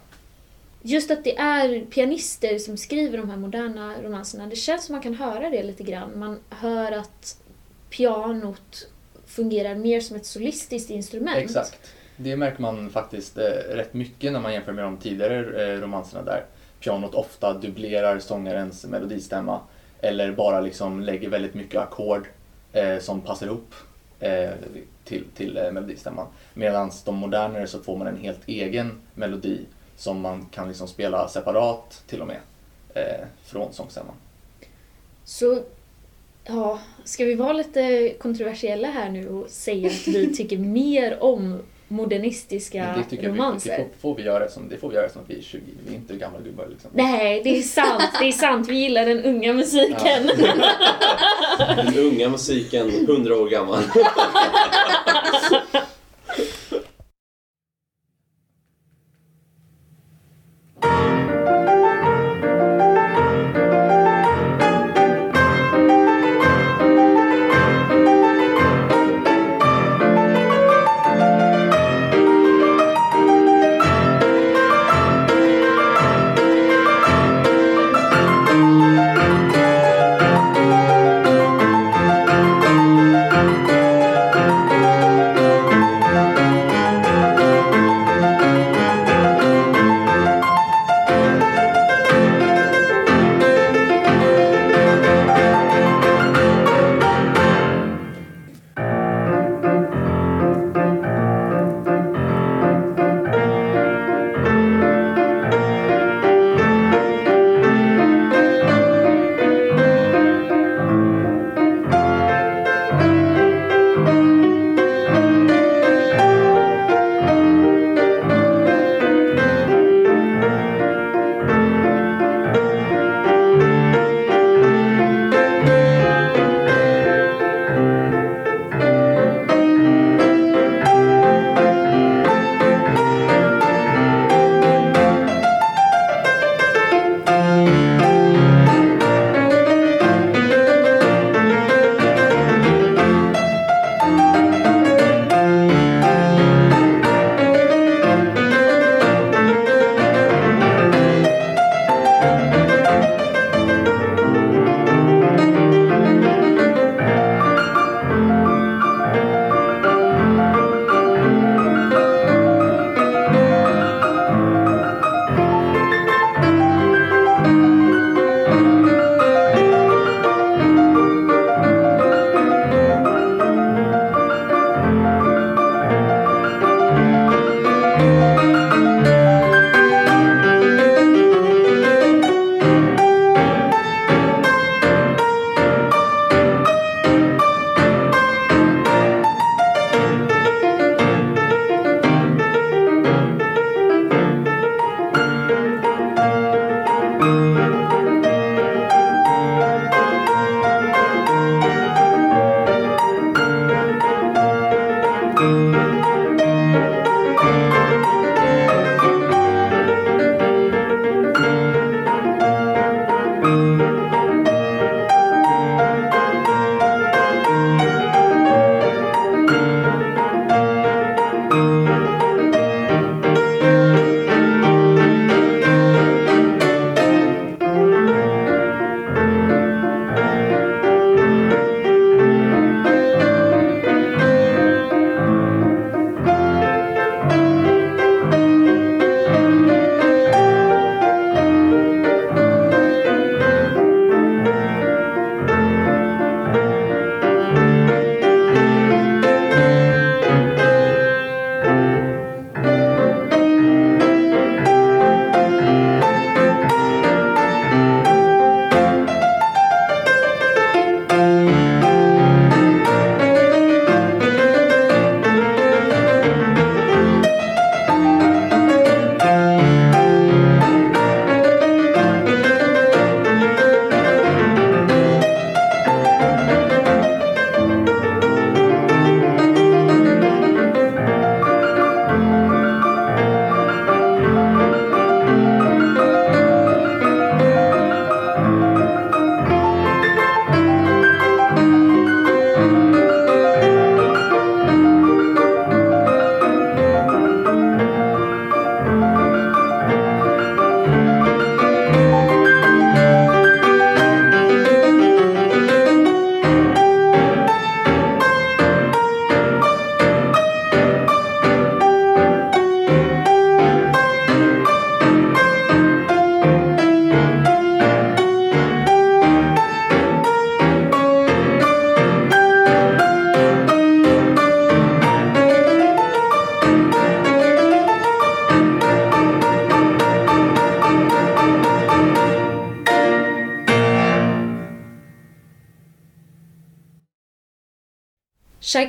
Just 0.86 1.12
att 1.12 1.24
det 1.24 1.38
är 1.38 1.86
pianister 1.86 2.58
som 2.58 2.78
skriver 2.78 3.18
de 3.18 3.30
här 3.30 3.38
moderna 3.38 4.02
romanserna, 4.02 4.48
det 4.48 4.56
känns 4.56 4.86
som 4.86 4.94
man 4.94 5.02
kan 5.02 5.16
höra 5.16 5.50
det 5.50 5.64
lite 5.64 5.84
grann. 5.84 6.20
Man 6.20 6.40
hör 6.50 6.92
att 6.92 7.38
pianot 7.90 8.88
fungerar 9.26 9.76
mer 9.76 10.00
som 10.02 10.16
ett 10.16 10.26
solistiskt 10.26 10.90
instrument. 10.90 11.38
Exakt. 11.38 11.80
Det 12.18 12.36
märker 12.36 12.62
man 12.62 12.90
faktiskt 12.90 13.38
eh, 13.38 13.44
rätt 13.70 13.94
mycket 13.94 14.32
när 14.32 14.40
man 14.40 14.54
jämför 14.54 14.72
med 14.72 14.84
de 14.84 14.98
tidigare 14.98 15.64
eh, 15.74 15.82
romanserna 15.82 16.24
där 16.24 16.46
pianot 16.80 17.16
ofta 17.16 17.54
dubblerar 17.54 18.20
sångarens 18.20 18.86
melodistämma 18.86 19.60
eller 20.02 20.32
bara 20.32 20.62
liksom 20.62 21.02
lägger 21.02 21.30
väldigt 21.30 21.54
mycket 21.54 21.82
ackord 21.82 22.28
eh, 22.74 23.00
som 23.00 23.22
passar 23.22 23.46
ihop 23.46 23.74
eh, 24.20 24.50
till, 25.04 25.24
till 25.36 25.58
eh, 25.58 25.72
melodistämman. 25.72 26.28
Medan 26.54 26.92
de 27.06 27.16
modernare 27.16 27.68
så 27.68 27.80
får 27.80 27.98
man 27.98 28.08
en 28.08 28.18
helt 28.18 28.42
egen 28.46 29.02
melodi 29.14 29.60
som 30.04 30.22
man 30.22 30.46
kan 30.52 30.68
liksom 30.68 30.88
spela 30.88 31.28
separat 31.28 32.04
till 32.08 32.22
och 32.22 32.28
med 32.28 32.40
eh, 32.96 33.26
från 33.46 33.74
sångstämman. 33.74 34.16
Så, 35.24 35.60
ja, 36.44 36.80
ska 37.04 37.26
vi 37.26 37.36
vara 37.36 37.54
lite 37.54 38.14
kontroversiella 38.20 38.88
här 38.88 39.10
nu 39.10 39.30
och 39.30 39.50
säga 39.50 39.88
att 39.88 40.08
vi 40.08 40.34
tycker 40.38 40.58
mer 40.58 41.24
om 41.24 41.60
modernistiska 41.88 42.96
det 42.98 43.04
tycker 43.10 43.24
jag 43.24 43.32
vi, 43.32 43.38
romanser? 43.38 43.78
det 43.78 43.78
får, 43.78 44.10
får 44.10 44.16
vi 44.18 44.24
göra 44.24 44.50
som, 44.50 44.70
det 44.70 44.78
får 44.78 44.90
vi 44.90 44.96
göra 44.96 45.10
som 45.10 45.22
att 45.22 45.30
vi 45.30 45.38
är 45.38 45.42
20, 45.42 45.62
vi 45.88 45.94
är 45.94 45.98
inte 45.98 46.16
gamla 46.16 46.40
gubbar 46.40 46.68
liksom. 46.70 46.92
Nej, 46.94 47.42
det 47.44 47.58
är 47.58 47.62
sant, 47.62 48.04
det 48.20 48.26
är 48.26 48.32
sant. 48.32 48.70
Vi 48.70 48.76
gillar 48.76 49.06
den 49.06 49.24
unga 49.24 49.54
musiken. 49.54 50.32
Den 51.58 51.98
unga 51.98 52.30
musiken, 52.30 52.90
100 52.90 53.38
år 53.38 53.50
gammal. 53.50 53.84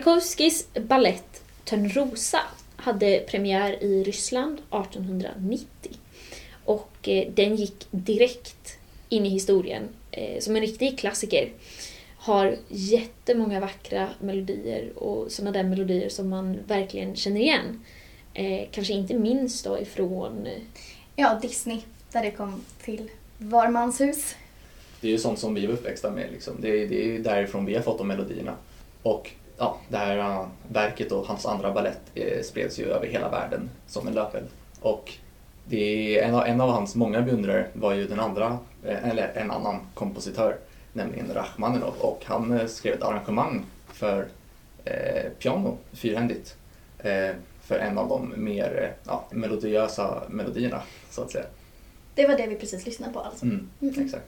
Tchaikovskis 0.04 0.68
ballett 0.74 1.42
Törnrosa 1.64 2.40
hade 2.76 3.24
premiär 3.28 3.82
i 3.82 4.04
Ryssland 4.04 4.58
1890. 4.58 5.66
Och 6.64 7.08
eh, 7.08 7.28
den 7.34 7.56
gick 7.56 7.86
direkt 7.90 8.78
in 9.08 9.26
i 9.26 9.28
historien 9.28 9.82
eh, 10.10 10.40
som 10.40 10.56
en 10.56 10.62
riktig 10.62 10.98
klassiker. 10.98 11.52
Har 12.16 12.56
jättemånga 12.68 13.60
vackra 13.60 14.08
melodier 14.20 14.98
och 14.98 15.32
sådana 15.32 15.52
där 15.52 15.62
melodier 15.64 16.08
som 16.08 16.28
man 16.28 16.58
verkligen 16.66 17.16
känner 17.16 17.40
igen. 17.40 17.84
Eh, 18.34 18.68
kanske 18.70 18.92
inte 18.92 19.14
minst 19.14 19.64
då 19.64 19.78
ifrån 19.80 20.48
Ja, 21.16 21.38
Disney, 21.42 21.80
där 22.12 22.22
det 22.22 22.30
kom 22.30 22.64
till 22.84 23.10
var 23.38 23.68
mans 23.68 24.00
hus. 24.00 24.34
Det 25.00 25.08
är 25.08 25.12
ju 25.12 25.18
sånt 25.18 25.38
som 25.38 25.54
vi 25.54 25.66
var 25.66 25.74
uppväxta 25.74 26.10
med. 26.10 26.32
Liksom. 26.32 26.54
Det, 26.60 26.68
är, 26.68 26.88
det 26.88 27.16
är 27.16 27.18
därifrån 27.18 27.66
vi 27.66 27.74
har 27.74 27.82
fått 27.82 27.98
de 27.98 28.08
melodierna. 28.08 28.56
Och 29.02 29.30
ja, 29.58 29.78
det 29.88 29.96
här 29.96 30.18
uh, 30.18 30.46
verket 30.68 31.12
och 31.12 31.26
hans 31.26 31.46
andra 31.46 31.72
ballett 31.72 32.00
eh, 32.14 32.42
spreds 32.42 32.78
ju 32.78 32.84
över 32.84 33.06
hela 33.06 33.30
världen 33.30 33.70
som 33.86 34.08
en 34.08 34.14
löpeld. 34.14 34.46
Och 34.80 35.12
det 35.64 36.18
en, 36.20 36.34
av, 36.34 36.46
en 36.46 36.60
av 36.60 36.70
hans 36.70 36.94
många 36.94 37.22
beundrare 37.22 37.66
var 37.72 37.92
ju 37.94 38.06
den 38.06 38.20
andra, 38.20 38.58
eh, 38.84 39.08
eller 39.08 39.32
en 39.34 39.50
annan 39.50 39.80
kompositör, 39.94 40.56
nämligen 40.92 41.34
Rachmaninov. 41.34 41.94
Och 42.00 42.22
han 42.24 42.52
eh, 42.52 42.66
skrev 42.66 42.94
ett 42.94 43.02
arrangemang 43.02 43.64
för 43.92 44.26
eh, 44.84 45.30
piano, 45.38 45.76
fyrhändigt, 45.92 46.56
eh, 46.98 47.30
för 47.60 47.78
en 47.78 47.98
av 47.98 48.08
de 48.08 48.34
mer 48.36 48.82
eh, 48.82 49.10
ja, 49.10 49.24
melodiösa 49.30 50.22
melodierna, 50.28 50.82
så 51.10 51.22
att 51.22 51.30
säga. 51.32 51.44
Det 52.14 52.26
var 52.26 52.36
det 52.36 52.46
vi 52.46 52.54
precis 52.56 52.86
lyssnade 52.86 53.12
på 53.12 53.20
alltså. 53.20 53.44
Mm, 53.44 53.68
Mhm. 53.78 54.04
Exakt. 54.04 54.24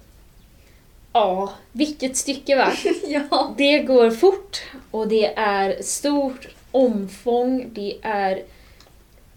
Ja, 1.16 1.52
vilket 1.72 2.16
stycke 2.16 2.56
va? 2.56 2.72
ja. 3.06 3.54
Det 3.58 3.78
går 3.78 4.10
fort 4.10 4.62
och 4.90 5.08
det 5.08 5.34
är 5.36 5.82
stort 5.82 6.48
omfång, 6.70 7.70
det 7.72 7.98
är 8.02 8.42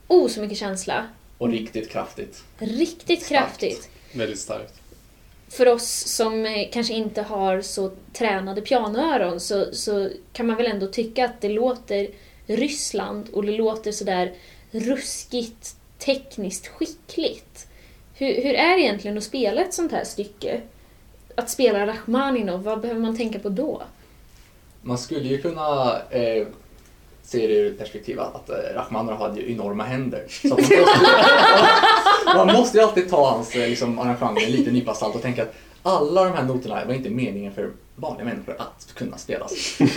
oh 0.08 0.28
så 0.28 0.42
mycket 0.42 0.58
känsla. 0.58 1.08
Och 1.38 1.50
riktigt 1.50 1.90
kraftigt. 1.90 2.44
Riktigt 2.58 3.24
Starkt. 3.24 3.30
kraftigt. 3.30 3.90
Väldigt 4.14 4.40
starkt. 4.40 4.74
För 5.50 5.68
oss 5.68 5.90
som 5.92 6.46
eh, 6.46 6.70
kanske 6.72 6.94
inte 6.94 7.22
har 7.22 7.62
så 7.62 7.92
tränade 8.14 8.62
pianoöron 8.62 9.40
så, 9.40 9.74
så 9.74 10.10
kan 10.34 10.48
man 10.48 10.56
väl 10.56 10.68
ändå 10.68 10.88
tycka 10.88 11.26
att 11.26 11.42
det 11.42 11.50
låter 11.50 12.08
Ryssland 12.48 13.30
och 13.30 13.46
det 13.46 13.52
låter 13.52 13.92
sådär 13.92 14.34
ruskigt 14.72 15.76
tekniskt 16.00 16.68
skickligt. 16.68 17.68
Hur, 18.14 18.42
hur 18.42 18.54
är 18.54 18.76
det 18.76 18.82
egentligen 18.82 19.18
att 19.18 19.24
spela 19.24 19.62
ett 19.62 19.74
sånt 19.74 19.92
här 19.92 20.04
stycke? 20.04 20.62
Att 21.40 21.50
spela 21.50 21.88
Rachmaninov, 21.88 22.64
vad 22.64 22.82
behöver 22.82 23.02
man 23.02 23.18
tänka 23.18 23.40
på 23.40 23.50
då? 23.50 23.82
Man 24.82 24.98
skulle 24.98 25.30
ju 25.30 25.42
kunna 25.42 26.00
eh, 26.10 26.48
se 27.24 27.48
det 27.48 27.54
ur 27.54 27.74
perspektiv 27.74 28.20
att, 28.20 28.50
eh, 28.50 28.56
Rachmaninoff 28.76 29.20
hade 29.20 29.42
ju 29.42 29.52
enorma 29.54 29.84
händer. 29.84 30.26
Så 30.30 30.48
man, 30.48 32.46
man 32.48 32.56
måste 32.58 32.78
ju 32.78 32.84
alltid 32.84 33.10
ta 33.10 33.30
hans 33.30 33.56
eh, 33.56 33.70
liksom, 33.70 34.00
arrangemang 34.00 34.34
med 34.34 34.44
en 34.44 34.52
liten 34.52 34.74
nypa 34.74 34.94
salt 34.94 35.16
och 35.16 35.22
tänka 35.22 35.44
att 35.44 35.54
alla 35.84 36.24
de 36.24 36.34
här 36.34 36.44
noterna 36.44 36.86
var 36.86 36.94
inte 36.94 37.10
meningen 37.10 37.54
för 37.54 37.72
vanliga 37.96 38.26
människor 38.26 38.56
att 38.60 38.94
kunna 38.94 39.18
spelas. 39.18 39.80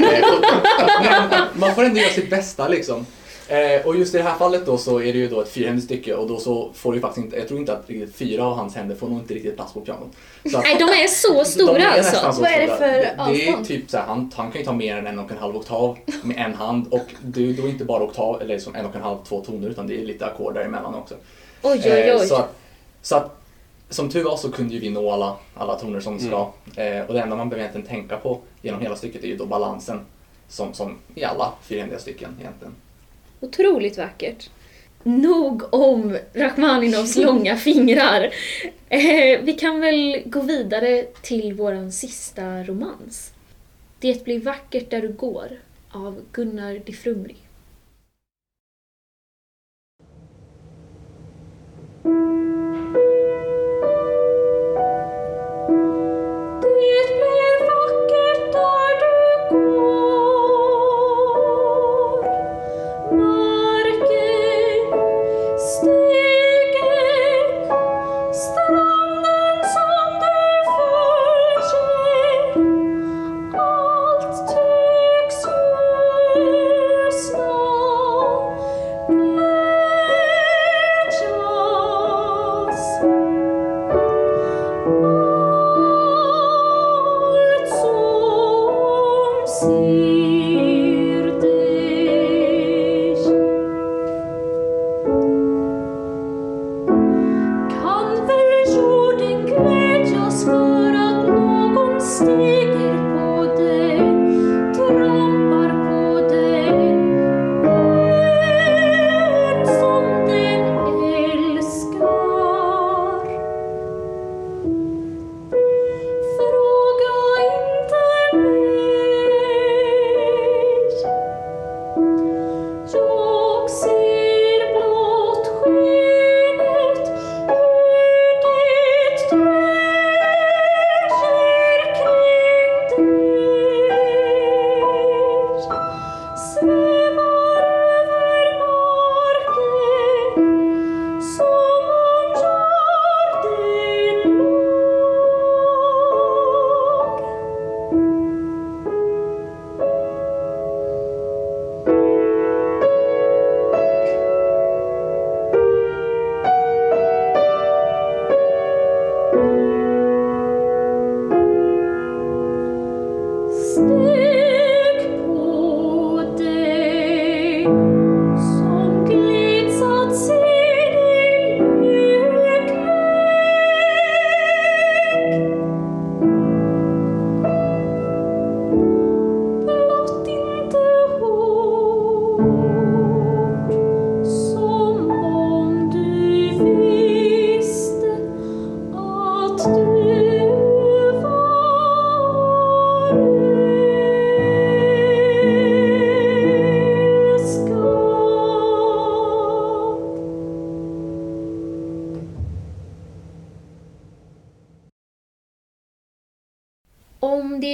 Eh, 1.02 1.44
man 1.54 1.74
får 1.74 1.84
ändå 1.84 2.00
göra 2.00 2.10
sitt 2.10 2.30
bästa 2.30 2.68
liksom. 2.68 3.06
Eh, 3.52 3.86
och 3.86 3.96
just 3.96 4.14
i 4.14 4.18
det 4.18 4.24
här 4.24 4.34
fallet 4.38 4.66
då 4.66 4.78
så 4.78 4.98
är 5.00 5.12
det 5.12 5.18
ju 5.18 5.28
då 5.28 5.40
ett 5.40 5.48
fyrhändigt 5.48 5.84
stycke 5.84 6.14
och 6.14 6.28
då 6.28 6.38
så 6.38 6.70
får 6.74 6.94
ju 6.94 7.00
faktiskt 7.00 7.24
inte, 7.24 7.36
jag 7.36 7.48
tror 7.48 7.60
inte 7.60 7.72
att 7.72 7.90
riktigt 7.90 8.14
fyra 8.16 8.44
av 8.46 8.54
hans 8.56 8.74
händer 8.76 8.96
får 8.96 9.08
nog 9.08 9.18
inte 9.18 9.34
riktigt 9.34 9.56
plats 9.56 9.72
på 9.72 9.80
pianot. 9.80 10.08
Så 10.50 10.58
att- 10.58 10.64
Nej, 10.64 10.76
de 10.78 10.84
är 10.84 11.06
så 11.06 11.32
de 11.34 11.44
stora 11.44 11.76
är 11.82 11.86
alltså. 11.86 12.12
nästan 12.12 12.34
så 12.34 12.40
Vad 12.42 12.50
är 12.50 12.60
det 12.60 12.66
stora. 12.66 12.76
för 12.78 12.86
det, 12.86 13.14
det 13.28 13.46
är 13.46 13.48
avstånd? 13.48 13.66
typ 13.66 13.90
så 13.90 13.96
här, 13.96 14.04
han, 14.06 14.30
han 14.36 14.50
kan 14.52 14.60
ju 14.60 14.64
ta 14.66 14.72
mer 14.72 14.96
än 14.96 15.06
en 15.06 15.18
och 15.18 15.30
en 15.30 15.38
halv 15.38 15.56
oktav 15.56 15.98
med 16.22 16.36
en 16.46 16.54
hand 16.54 16.86
och 16.90 17.06
är 17.36 17.62
då 17.62 17.68
inte 17.68 17.84
bara 17.84 18.02
oktav 18.04 18.42
eller 18.42 18.58
som 18.58 18.74
en 18.74 18.86
och 18.86 18.94
en 18.96 19.02
halv, 19.02 19.16
två 19.28 19.40
toner 19.44 19.68
utan 19.70 19.86
det 19.86 20.00
är 20.00 20.04
lite 20.04 20.26
ackord 20.26 20.54
däremellan 20.54 20.94
också. 20.94 21.14
Oj, 21.62 21.80
oj, 21.84 21.90
Eh, 21.90 22.16
oj. 22.20 22.26
så, 22.26 22.34
att, 22.36 22.54
så 23.02 23.16
att 23.16 23.36
som 23.90 24.08
tur 24.08 24.24
var 24.24 24.36
så 24.36 24.52
kunde 24.52 24.74
ju 24.74 24.80
vi 24.80 24.90
nå 24.90 25.10
alla, 25.10 25.36
alla 25.54 25.74
toner 25.78 26.00
som 26.00 26.18
ska. 26.18 26.50
Eh, 26.82 27.04
och 27.06 27.14
det 27.14 27.20
enda 27.20 27.36
man 27.36 27.48
behöver 27.48 27.68
egentligen 27.68 27.86
tänka 27.86 28.16
på 28.16 28.38
genom 28.62 28.80
hela 28.80 28.96
stycket 28.96 29.24
är 29.24 29.28
ju 29.28 29.36
då 29.36 29.46
balansen 29.46 30.00
som, 30.48 30.74
som 30.74 30.98
i 31.14 31.24
alla 31.24 31.52
fyrhändiga 31.62 31.98
stycken 31.98 32.36
egentligen. 32.40 32.74
Otroligt 33.42 33.98
vackert. 33.98 34.50
Nog 35.02 35.74
om 35.74 36.18
Rachmaninovs 36.32 37.16
långa 37.16 37.56
fingrar. 37.56 38.22
Eh, 38.88 39.40
vi 39.42 39.56
kan 39.60 39.80
väl 39.80 40.22
gå 40.24 40.40
vidare 40.40 41.02
till 41.22 41.52
våran 41.52 41.92
sista 41.92 42.62
romans. 42.62 43.32
Det 43.98 44.24
blir 44.24 44.40
vackert 44.40 44.90
där 44.90 45.02
du 45.02 45.12
går 45.12 45.48
av 45.90 46.20
Gunnar 46.32 46.80
de 46.86 46.92
Frumri. 46.92 47.36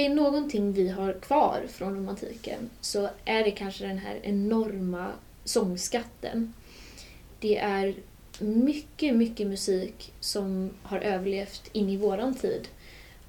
Någonting 0.09 0.73
vi 0.73 0.89
har 0.89 1.13
kvar 1.13 1.61
från 1.69 1.95
romantiken 1.95 2.69
så 2.81 3.09
är 3.25 3.43
det 3.43 3.51
kanske 3.51 3.87
den 3.87 3.97
här 3.97 4.19
enorma 4.23 5.11
sångskatten. 5.43 6.53
Det 7.39 7.57
är 7.57 7.95
mycket, 8.39 9.15
mycket 9.15 9.47
musik 9.47 10.13
som 10.19 10.69
har 10.83 10.99
överlevt 10.99 11.69
in 11.71 11.89
i 11.89 11.97
våran 11.97 12.35
tid 12.35 12.67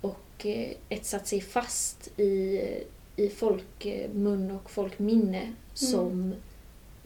och 0.01 0.47
eh, 0.47 0.71
etsat 0.89 1.27
sig 1.27 1.41
fast 1.41 2.21
i, 2.21 2.61
i 3.17 3.29
folkmun 3.29 4.51
och 4.51 4.71
folkminne 4.71 5.53
som 5.75 6.35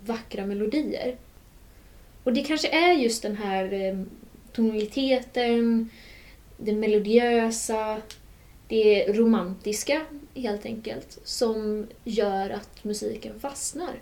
vackra 0.01 0.47
melodier. 0.47 1.17
Och 2.25 2.33
det 2.33 2.45
kanske 2.45 2.69
är 2.69 2.93
just 2.93 3.23
den 3.23 3.37
här 3.37 3.73
eh, 3.73 4.03
tonaliteten, 4.53 5.91
det 6.57 6.73
melodiösa, 6.73 8.03
det 8.69 9.13
romantiska 9.19 10.03
helt 10.35 10.67
enkelt 10.67 11.19
som 11.25 11.87
gör 12.05 12.51
att 12.51 12.85
musiken 12.85 13.41
fastnar. 13.41 13.95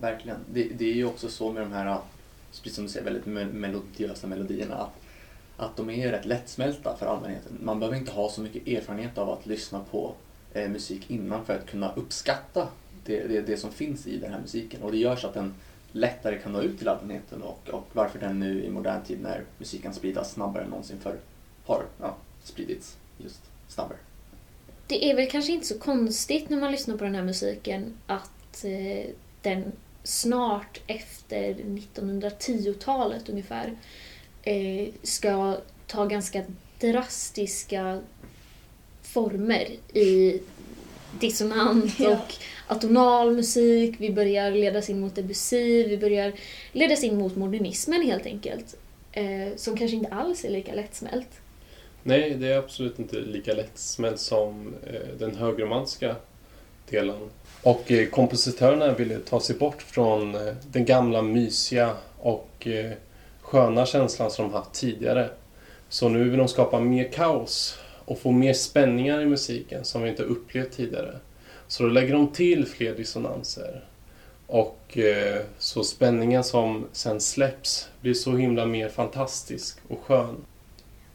Verkligen. 0.00 0.38
Det, 0.52 0.64
det 0.64 0.84
är 0.84 0.94
ju 0.94 1.04
också 1.04 1.28
så 1.28 1.52
med 1.52 1.62
de 1.62 1.72
här, 1.72 1.98
precis 2.62 2.74
som 2.74 2.84
du 2.84 2.90
säger, 2.90 3.04
väldigt 3.04 3.54
melodiösa 3.54 4.26
melodierna. 4.26 4.74
Att, 4.74 5.00
att 5.56 5.76
de 5.76 5.90
är 5.90 6.12
rätt 6.12 6.24
lättsmälta 6.24 6.96
för 6.98 7.06
allmänheten. 7.06 7.58
Man 7.62 7.80
behöver 7.80 7.98
inte 7.98 8.12
ha 8.12 8.30
så 8.30 8.40
mycket 8.40 8.68
erfarenhet 8.68 9.18
av 9.18 9.30
att 9.30 9.46
lyssna 9.46 9.84
på 9.90 10.14
eh, 10.52 10.68
musik 10.68 11.10
innan 11.10 11.44
för 11.44 11.58
att 11.58 11.66
kunna 11.66 11.92
uppskatta 11.92 12.68
det, 13.04 13.26
det, 13.26 13.40
det 13.40 13.56
som 13.56 13.72
finns 13.72 14.06
i 14.06 14.18
den 14.18 14.32
här 14.32 14.40
musiken. 14.40 14.82
Och 14.82 14.92
det 14.92 14.98
gör 14.98 15.16
så 15.16 15.26
att 15.26 15.34
den 15.34 15.54
lättare 15.92 16.38
kan 16.38 16.52
nå 16.52 16.60
ut 16.60 16.78
till 16.78 16.88
allmänheten 16.88 17.42
och, 17.42 17.68
och 17.68 17.88
varför 17.92 18.18
den 18.18 18.38
nu 18.38 18.64
i 18.64 18.70
modern 18.70 19.04
tid 19.04 19.22
när 19.22 19.44
musiken 19.58 19.94
spridas 19.94 20.32
snabbare 20.32 20.64
än 20.64 20.70
någonsin 20.70 20.98
förr 21.00 21.16
har 21.66 21.84
ja, 22.00 22.16
spridits 22.42 22.96
just 23.18 23.51
snabbare. 23.72 23.98
Det 24.86 25.10
är 25.10 25.14
väl 25.16 25.30
kanske 25.30 25.52
inte 25.52 25.66
så 25.66 25.78
konstigt 25.78 26.50
när 26.50 26.60
man 26.60 26.72
lyssnar 26.72 26.96
på 26.96 27.04
den 27.04 27.14
här 27.14 27.22
musiken 27.22 27.94
att 28.06 28.64
eh, 28.64 29.10
den 29.42 29.72
snart 30.04 30.80
efter 30.86 31.54
1910-talet 31.54 33.28
ungefär 33.28 33.72
eh, 34.42 34.88
ska 35.02 35.56
ta 35.86 36.04
ganska 36.06 36.42
drastiska 36.80 38.00
former 39.02 39.68
i 39.94 40.40
dissonant 41.20 42.00
Ja. 42.00 42.10
och 42.12 42.34
atonal 42.66 43.36
musik. 43.36 43.94
Vi 43.98 44.10
börjar 44.12 44.50
ledas 44.50 44.90
in 44.90 45.00
mot 45.00 45.14
Debussy, 45.14 45.84
vi 45.84 45.98
börjar 45.98 46.32
ledas 46.72 47.04
in 47.04 47.18
mot 47.18 47.36
modernismen 47.36 48.02
helt 48.02 48.26
enkelt. 48.26 48.76
Eh, 49.12 49.56
som 49.56 49.76
kanske 49.76 49.96
inte 49.96 50.10
alls 50.10 50.44
är 50.44 50.50
lika 50.50 50.74
lättsmält. 50.74 51.28
Nej, 52.02 52.34
det 52.34 52.52
är 52.52 52.58
absolut 52.58 52.98
inte 52.98 53.16
lika 53.16 53.52
lättsmält 53.52 54.18
som 54.20 54.74
eh, 54.86 55.18
den 55.18 55.36
högromantiska 55.36 56.16
delen. 56.90 57.30
Och 57.62 57.92
eh, 57.92 58.08
kompositörerna 58.08 58.94
ville 58.94 59.18
ta 59.18 59.40
sig 59.40 59.56
bort 59.56 59.82
från 59.82 60.34
eh, 60.34 60.54
den 60.72 60.84
gamla 60.84 61.22
mysiga 61.22 61.96
och 62.18 62.66
eh, 62.66 62.92
sköna 63.40 63.86
känslan 63.86 64.30
som 64.30 64.48
de 64.48 64.54
haft 64.54 64.72
tidigare. 64.72 65.30
Så 65.88 66.08
nu 66.08 66.28
vill 66.28 66.38
de 66.38 66.48
skapa 66.48 66.80
mer 66.80 67.08
kaos 67.12 67.78
och 68.04 68.18
få 68.18 68.30
mer 68.30 68.52
spänningar 68.52 69.20
i 69.20 69.26
musiken 69.26 69.84
som 69.84 70.02
vi 70.02 70.08
inte 70.10 70.22
upplevt 70.22 70.72
tidigare. 70.72 71.18
Så 71.68 71.82
då 71.82 71.88
lägger 71.88 72.12
de 72.12 72.28
till 72.28 72.66
fler 72.66 72.94
dissonanser. 72.94 73.84
Och 74.46 74.98
eh, 74.98 75.40
så 75.58 75.84
spänningen 75.84 76.44
som 76.44 76.86
sen 76.92 77.20
släpps 77.20 77.88
blir 78.00 78.14
så 78.14 78.36
himla 78.36 78.66
mer 78.66 78.88
fantastisk 78.88 79.78
och 79.88 79.98
skön. 80.00 80.36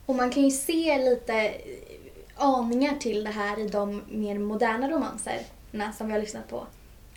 Och 0.08 0.16
man 0.16 0.30
kan 0.30 0.43
ju 0.43 0.51
se 0.51 1.10
lite 1.10 1.34
eh, 1.34 1.53
aningar 2.36 2.95
till 2.95 3.24
det 3.24 3.30
här 3.30 3.60
i 3.60 3.68
de 3.68 4.01
mer 4.10 4.39
moderna 4.39 4.89
romanserna 4.89 5.93
som 5.97 6.08
vi 6.08 6.14
har 6.14 6.20
lyssnat 6.20 6.49
på. 6.49 6.68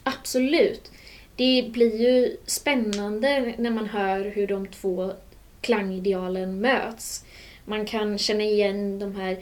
Absolut. 0.03 0.91
Det 1.37 1.71
blir 1.73 2.01
ju 2.01 2.37
spännande 2.47 3.55
när 3.59 3.71
man 3.71 3.87
hör 3.87 4.25
hur 4.25 4.47
de 4.47 4.67
två 4.67 5.13
klangidealen 5.61 6.61
möts. 6.61 7.25
Man 7.65 7.87
kan 7.87 8.19
känna 8.19 8.45
igen 8.45 8.99
de 8.99 9.17
här 9.17 9.39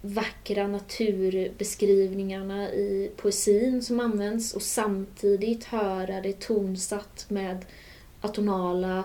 vackra 0.00 0.66
naturbeskrivningarna 0.66 2.70
i 2.70 3.10
poesin 3.16 3.82
som 3.82 4.00
används 4.00 4.54
och 4.54 4.62
samtidigt 4.62 5.64
höra 5.64 6.20
det 6.20 6.40
tonsatt 6.40 7.24
med 7.28 7.64
atonala 8.20 9.04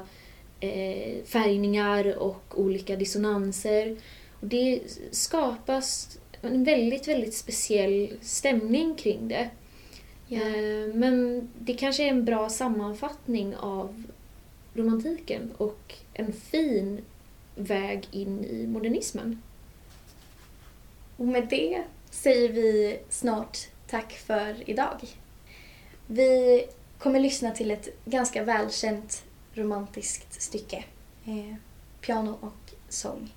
eh, 0.60 1.24
färgningar 1.26 2.18
och 2.18 2.60
olika 2.60 2.95
dissonanser. 2.95 3.97
Och 4.39 4.47
det 4.47 4.82
skapas 5.12 6.18
en 6.41 6.64
väldigt, 6.64 7.08
väldigt 7.08 7.34
speciell 7.34 8.14
stämning 8.22 8.95
kring 8.95 9.28
det. 9.28 9.49
Eh, 10.30 10.93
Men 10.93 11.47
det 11.60 11.74
kanske 11.74 12.03
är 12.03 12.10
en 12.10 12.26
bra 12.26 12.49
sammanfattning 12.49 13.55
av 13.55 14.03
romantiken 14.74 15.51
och 15.58 15.93
en 16.14 16.34
fin 16.34 17.01
väg 17.55 18.08
in 18.12 18.45
i 18.45 18.68
modernismen. 18.68 19.41
Och 21.18 21.28
med 21.28 21.47
det 21.49 21.84
säger 22.10 22.49
vi 22.49 22.99
snart 23.10 23.58
tack 23.88 24.14
för 24.14 24.70
idag. 24.70 25.08
Vi 26.08 26.66
kommer 26.97 27.20
lyssna 27.20 27.51
till 27.51 27.72
ett 27.72 27.89
ganska 28.05 28.43
välkänt 28.43 29.24
romantiskt 29.58 30.41
stycke. 30.41 30.84
Eh, 31.26 31.55
piano 32.01 32.38
och 32.41 32.74
sång. 32.89 33.34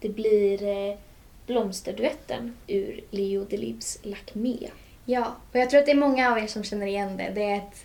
Det 0.00 0.08
blir 0.08 0.62
eh, 0.62 0.98
Blomsterduetten 1.46 2.56
ur 2.66 3.04
Leo 3.10 3.44
Delibes 3.44 3.98
Lakmé. 4.02 4.70
Ja, 5.04 5.36
och 5.52 5.56
jag 5.58 5.70
tror 5.70 5.80
att 5.80 5.86
det 5.86 5.92
är 5.92 5.96
många 5.96 6.32
av 6.32 6.38
er 6.38 6.46
som 6.46 6.64
känner 6.64 6.86
igen 6.86 7.16
det. 7.16 7.32
Det 7.34 7.42
är 7.42 7.56
ett, 7.56 7.84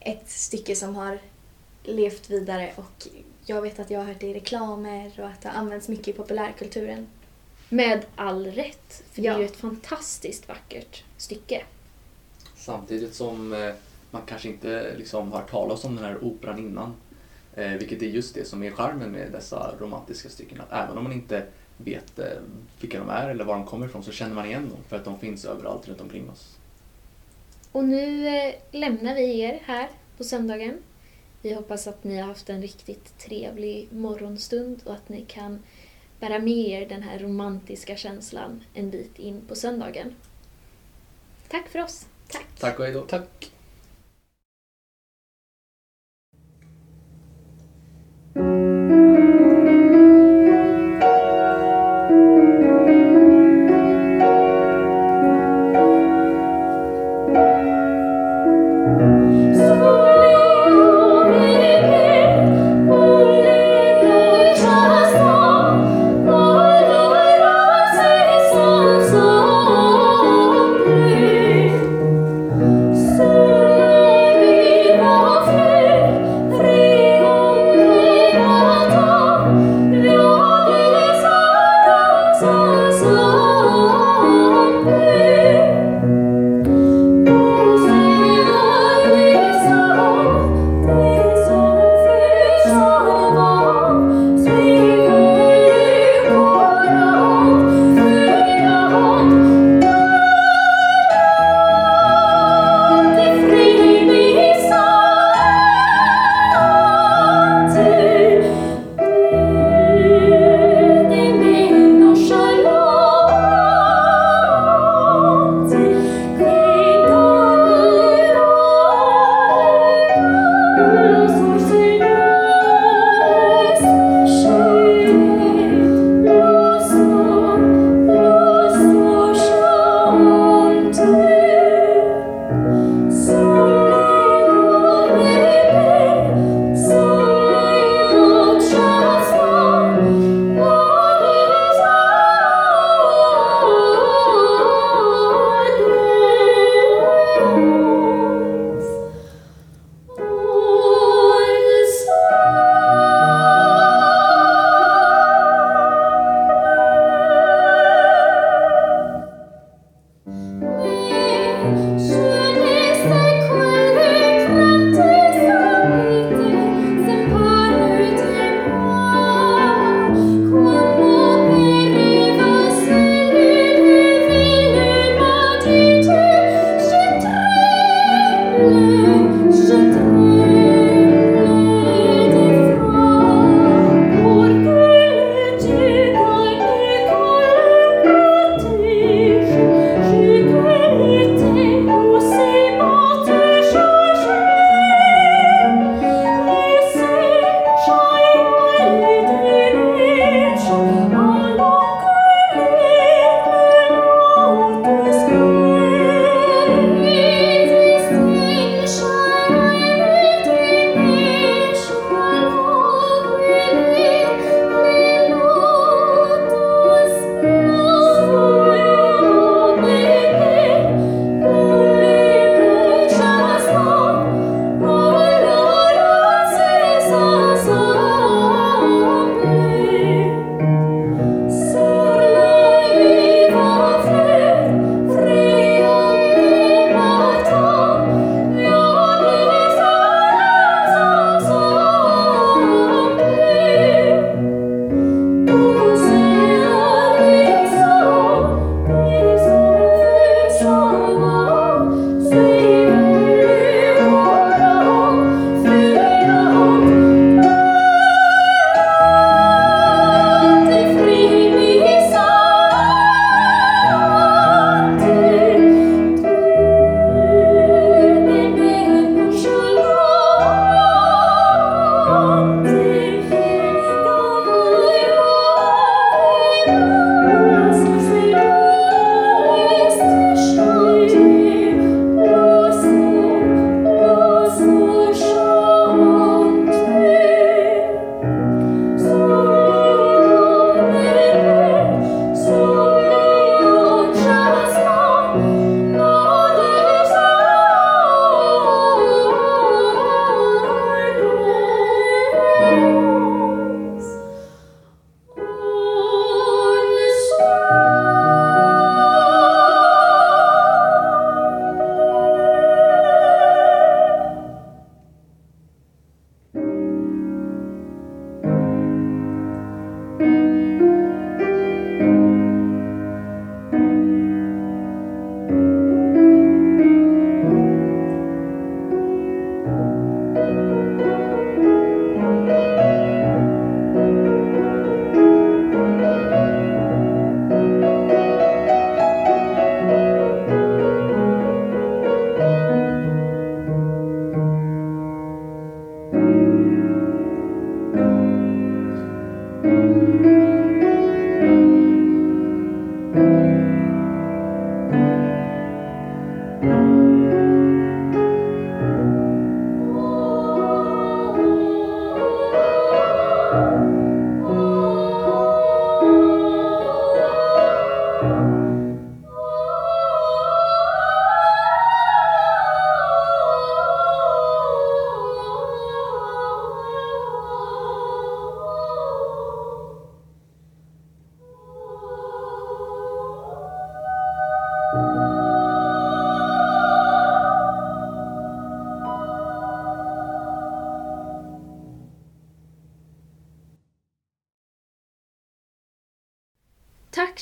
ett 0.00 0.30
stycke 0.30 0.76
som 0.76 0.96
har 0.96 1.18
levt 1.82 2.30
vidare 2.30 2.72
och 2.76 3.08
jag 3.46 3.62
vet 3.62 3.78
att 3.78 3.90
jag 3.90 4.00
har 4.00 4.06
hört 4.06 4.20
det 4.20 4.26
i 4.26 4.34
reklamer 4.34 5.12
och 5.18 5.26
att 5.26 5.40
det 5.42 5.48
har 5.48 5.56
använts 5.56 5.88
mycket 5.88 6.08
i 6.08 6.12
populärkulturen. 6.12 7.06
Med 7.68 8.06
all 8.16 8.46
rätt, 8.46 9.02
för 9.12 9.22
det 9.22 9.28
är 9.28 9.32
Ja. 9.32 9.38
ju 9.38 9.44
ett 9.44 9.56
fantastiskt 9.56 10.48
vackert 10.48 11.04
stycke. 11.16 11.62
Samtidigt 12.56 13.14
som 13.14 13.52
eh, 13.54 13.74
man 14.10 14.22
kanske 14.26 14.48
inte 14.48 14.94
liksom 14.96 15.32
har 15.32 15.42
talat 15.42 15.84
om 15.84 15.96
den 15.96 16.04
här 16.04 16.24
operan 16.24 16.58
innan. 16.58 16.94
Eh, 17.54 17.70
vilket 17.70 18.02
är 18.02 18.06
just 18.06 18.34
det 18.34 18.44
som 18.44 18.62
är 18.62 18.70
charmen 18.70 19.10
med 19.10 19.32
dessa 19.32 19.74
romantiska 19.80 20.28
stycken. 20.28 20.60
Att 20.60 20.84
även 20.84 20.98
om 20.98 21.04
man 21.04 21.12
inte 21.12 21.46
vet 21.76 22.18
eh, 22.18 22.26
vilka 22.80 22.98
de 22.98 23.08
är 23.08 23.28
eller 23.28 23.44
var 23.44 23.54
de 23.54 23.66
kommer 23.66 23.86
ifrån 23.86 24.04
så 24.04 24.12
känner 24.12 24.34
man 24.34 24.46
igen 24.46 24.68
dem 24.68 24.78
för 24.88 24.96
att 24.96 25.04
de 25.04 25.18
finns 25.18 25.44
överallt 25.44 25.88
runt 25.88 26.00
omkring 26.00 26.30
oss. 26.30 26.56
Och 27.72 27.84
nu 27.84 28.28
eh, 28.28 28.54
lämnar 28.70 29.14
vi 29.14 29.40
er 29.40 29.60
här 29.64 29.90
på 30.16 30.24
söndagen. 30.24 30.78
Vi 31.42 31.54
hoppas 31.54 31.86
att 31.86 32.04
ni 32.04 32.18
har 32.18 32.28
haft 32.28 32.50
en 32.50 32.62
riktigt 32.62 33.18
trevlig 33.18 33.88
morgonstund 33.92 34.82
och 34.84 34.92
att 34.92 35.08
ni 35.08 35.24
kan 35.24 35.62
bära 36.20 36.38
med 36.38 36.68
er 36.68 36.88
den 36.88 37.02
här 37.02 37.18
romantiska 37.18 37.96
känslan 37.96 38.64
en 38.74 38.90
bit 38.90 39.18
in 39.18 39.40
på 39.48 39.54
söndagen. 39.54 40.14
Tack 41.48 41.68
för 41.68 41.82
oss. 41.82 42.06
Tack. 42.28 42.46
Tack 42.58 42.78
och 42.78 42.84
hej 42.84 42.94
då. 42.94 43.00
Tack! 43.00 43.55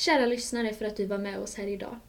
Kära 0.05 0.25
lyssnare 0.25 0.73
för 0.73 0.85
att 0.85 0.97
du 0.97 1.05
var 1.05 1.17
med 1.17 1.39
oss 1.39 1.55
här 1.55 1.67
idag. 1.67 1.99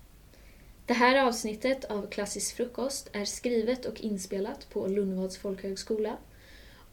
Det 0.86 0.94
här 0.94 1.26
avsnittet 1.26 1.84
av 1.84 2.06
Klassisk 2.06 2.56
frukost 2.56 3.10
är 3.12 3.24
skrivet 3.24 3.84
och 3.84 4.00
inspelat 4.00 4.70
på 4.70 4.86
Lundvads 4.86 5.36
folkhögskola. 5.36 6.16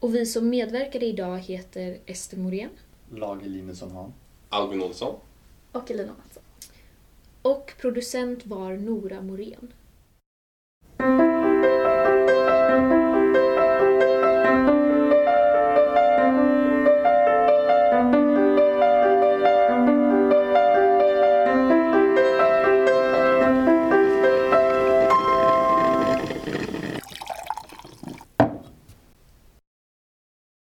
Och 0.00 0.14
vi 0.14 0.26
som 0.26 0.48
medverkade 0.48 1.06
idag 1.06 1.38
heter 1.38 1.98
Ester 2.06 2.36
Morén 2.36 2.70
Lage 3.10 3.46
Linusson 3.46 3.90
Han. 3.90 4.12
Albin 4.48 4.82
Olsson. 4.82 5.14
Och 5.72 5.90
Elina 5.90 6.12
Mattsson. 6.24 6.42
och 7.42 7.72
producent 7.80 8.46
var 8.46 8.72
Nora 8.72 9.20
Morén. 9.20 9.72